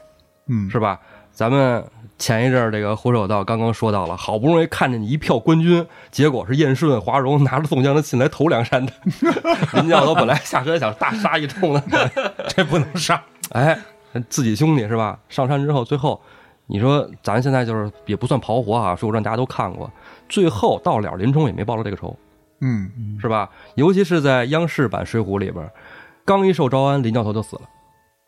[0.48, 1.00] 嗯，是吧？
[1.32, 1.84] 咱们
[2.18, 8.92] 前一阵儿这个火手道刚刚说到了，好不容易看见你一票官军，结果是燕顺、华容拿着宋江的信来投梁山的。
[9.80, 11.84] 林教头本来下山想大杀一通的，
[12.50, 13.22] 这不能杀。
[13.52, 13.78] 哎，
[14.30, 15.20] 自己兄弟是吧？
[15.30, 16.20] 上山之后，最后
[16.68, 19.90] 你说咱现在就是也不算刨活啊，《水浒传》大家都看过，
[20.28, 22.16] 最后到了林冲也没报了这个仇，
[22.60, 23.50] 嗯是吧？
[23.76, 25.70] 尤其是在央视版《水浒》里边，
[26.26, 27.62] 刚一受招安，林教头就死了，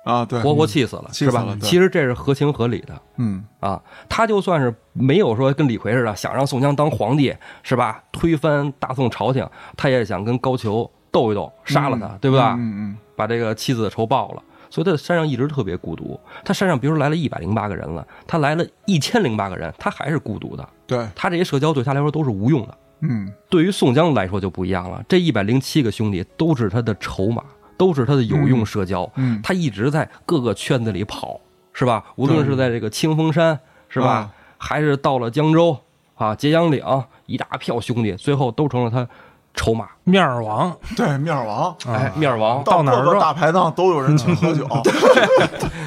[0.06, 3.02] 啊，对，活活气死了，是吧其实这是合情合理的。
[3.18, 8.02] 嗯啊，他就算是没有说跟李逵似的想让宋江当皇帝，是吧？
[8.12, 12.44] 推翻大宋朝廷，他也想跟高俅斗一斗，杀了他，对不对？
[12.44, 14.44] 嗯嗯把这个妻子的仇报了。
[14.70, 16.20] 所以他在山上一直特别孤独。
[16.44, 20.70] 他山上比如说来了一百零八个人了，他来了一千零八个人，他还是孤独的。
[20.86, 22.78] 对，他这些社交对他来说都是无用的。
[23.02, 27.44] 嗯对于宋江来说就不一样了，这一百零七个兄弟都是他的筹码，
[27.78, 29.10] 都是他的有用社交。
[29.16, 31.40] 嗯，他一直在各个圈子里跑，
[31.74, 32.04] 是吧？
[32.16, 34.08] 无论是在这个清风山，是吧？
[34.08, 35.80] 啊还是到了江州
[36.16, 36.84] 啊、揭阳岭，
[37.28, 39.08] 一大票兄弟，最后都成了他
[39.54, 39.88] 筹码。
[40.04, 41.76] 面儿王， 对，面儿王。
[41.88, 44.68] 哎，面儿王，到哪儿大排档都有人请喝酒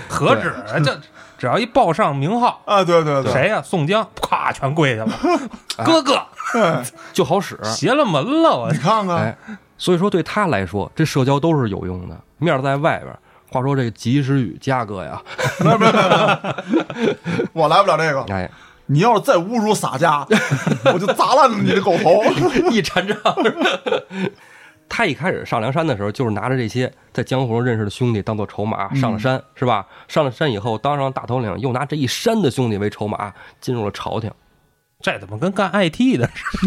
[0.09, 0.55] 何止
[0.85, 1.01] 这
[1.39, 2.85] 只要一报上名号，啊！
[2.85, 3.61] 对对对，谁呀？
[3.65, 5.13] 宋江，咵全跪下了，
[5.85, 6.23] 哥哥
[6.55, 7.59] 哎 就好使。
[7.65, 9.37] 邪了门了，我你看看，哎，
[9.77, 12.17] 所以说对他来说，这社交都是有用的。
[12.39, 13.13] 面儿在外边，
[13.51, 15.21] 话说这个及时雨嘉哥呀，
[17.53, 18.23] 我来不了这个。
[18.33, 18.49] 哎，
[18.93, 20.27] 你要是再侮辱洒家，
[20.93, 22.23] 我就砸烂你的狗头。
[22.71, 23.17] 一禅杖。
[24.89, 29.87] 他一开始上梁山的时候，就是拿着这些在江湖上认识的兄弟当做筹码上了山，是吧？
[30.09, 34.31] 上了山以后，当上大头领，又拿这一山的兄弟为筹码，进入了朝廷。
[35.01, 36.67] 这怎么跟干 IT 的似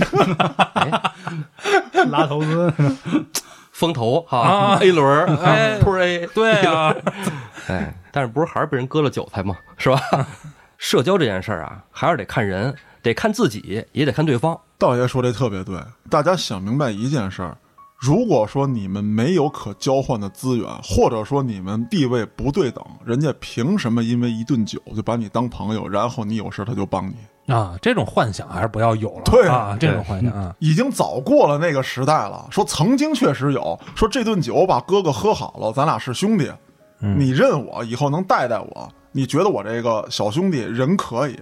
[1.93, 2.73] 的 拉投资，
[3.71, 6.93] 风投哈、啊 a 轮儿，A，对啊，
[7.69, 9.55] 哎，但是不是还是被人割了韭菜吗？
[9.77, 10.01] 是吧？
[10.77, 14.59] 社交这件事儿啊，还是得看人，得看自己，也得看对方。
[14.77, 15.77] 道爷说的特别对，
[16.09, 17.57] 大家想明白一件事儿：
[17.97, 27.15] 如果说你们没有可交换的资源，或者说你们地位不对等，人家凭什么因为一顿酒就把你当朋友，然后你有事他就帮你？
[27.53, 29.21] 啊，这种幻想还是不要有了。
[29.25, 32.47] 对啊，这种幻想啊，已经早过了那个时代了。
[32.51, 36.51] 说曾经确实有，说这顿酒把哥哥喝好了，咱俩是兄弟，
[36.99, 41.39] 嗯你认我，以后能带带我，你觉得我这个小兄弟人可以。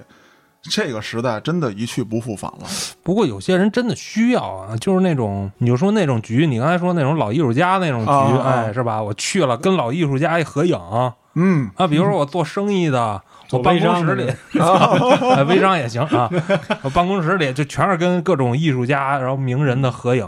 [0.71, 2.59] 这个时代真的一去不复返了。
[3.03, 9.03] 不过有些人真的需要啊，就是那种你就说那种局，你刚才说那种老艺术家那种局，哎，是吧？
[9.03, 10.80] 我去了，跟老艺术家一合影
[11.34, 14.30] 嗯，啊，比如说我做生意的，做我办微商的公室里，
[14.60, 16.30] 啊微商也行啊，
[16.84, 20.28] 我办公室里就全是跟各种艺术家然后名人的合影，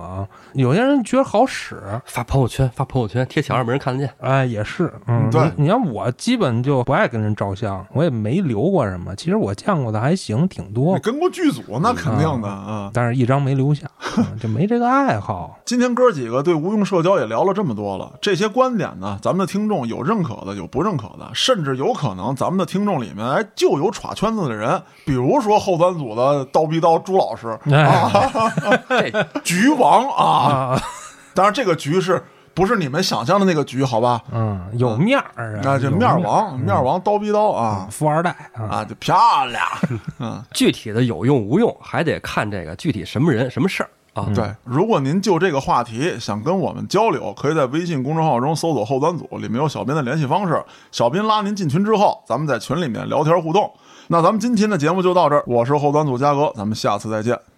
[0.54, 4.14] 有些人觉得好使，发朋友圈，发朋友圈，贴墙上没人看得见。
[4.20, 12.92] 哎，也是，嗯，对你你看我基本就不爱跟人照相，我也没留过什么，其实我见过的还行，挺多你，跟过剧组那肯定的啊。
[12.94, 15.60] 但是一张没留下， 嗯就没这个爱好。
[15.66, 30.82] 今天哥几个对无用社交也聊了这么多了，这些观点呢，咱们的听众有认可的，有不认可的，甚至有可能咱们的听众里面，哎，就有耍圈子的人，比如说后三组的刀逼刀朱老师， 哎 这局王啊，啊，
[31.34, 33.84] 当然这个局是不是你们想象的那个局？
[33.84, 39.16] 好吧，嗯，有面儿啊，那就面儿王，面儿王刀逼刀啊富二代啊，啊，就漂
[39.48, 39.64] 亮，
[40.20, 40.44] 嗯。
[40.54, 44.28] 具体的有用无用，还得看这个具体什么人什么事儿啊。
[44.34, 50.60] 对，如果您就这个话题想跟我们交流，可以在微信公众号中搜索“后端组”，里面有小编的联系方式。
[50.92, 53.72] 小编拉您进群之后，咱们在群里面聊天互动。
[54.08, 57.55] 那咱们今天的节目就到这儿，我是后端组嘉哥，咱们下次再见。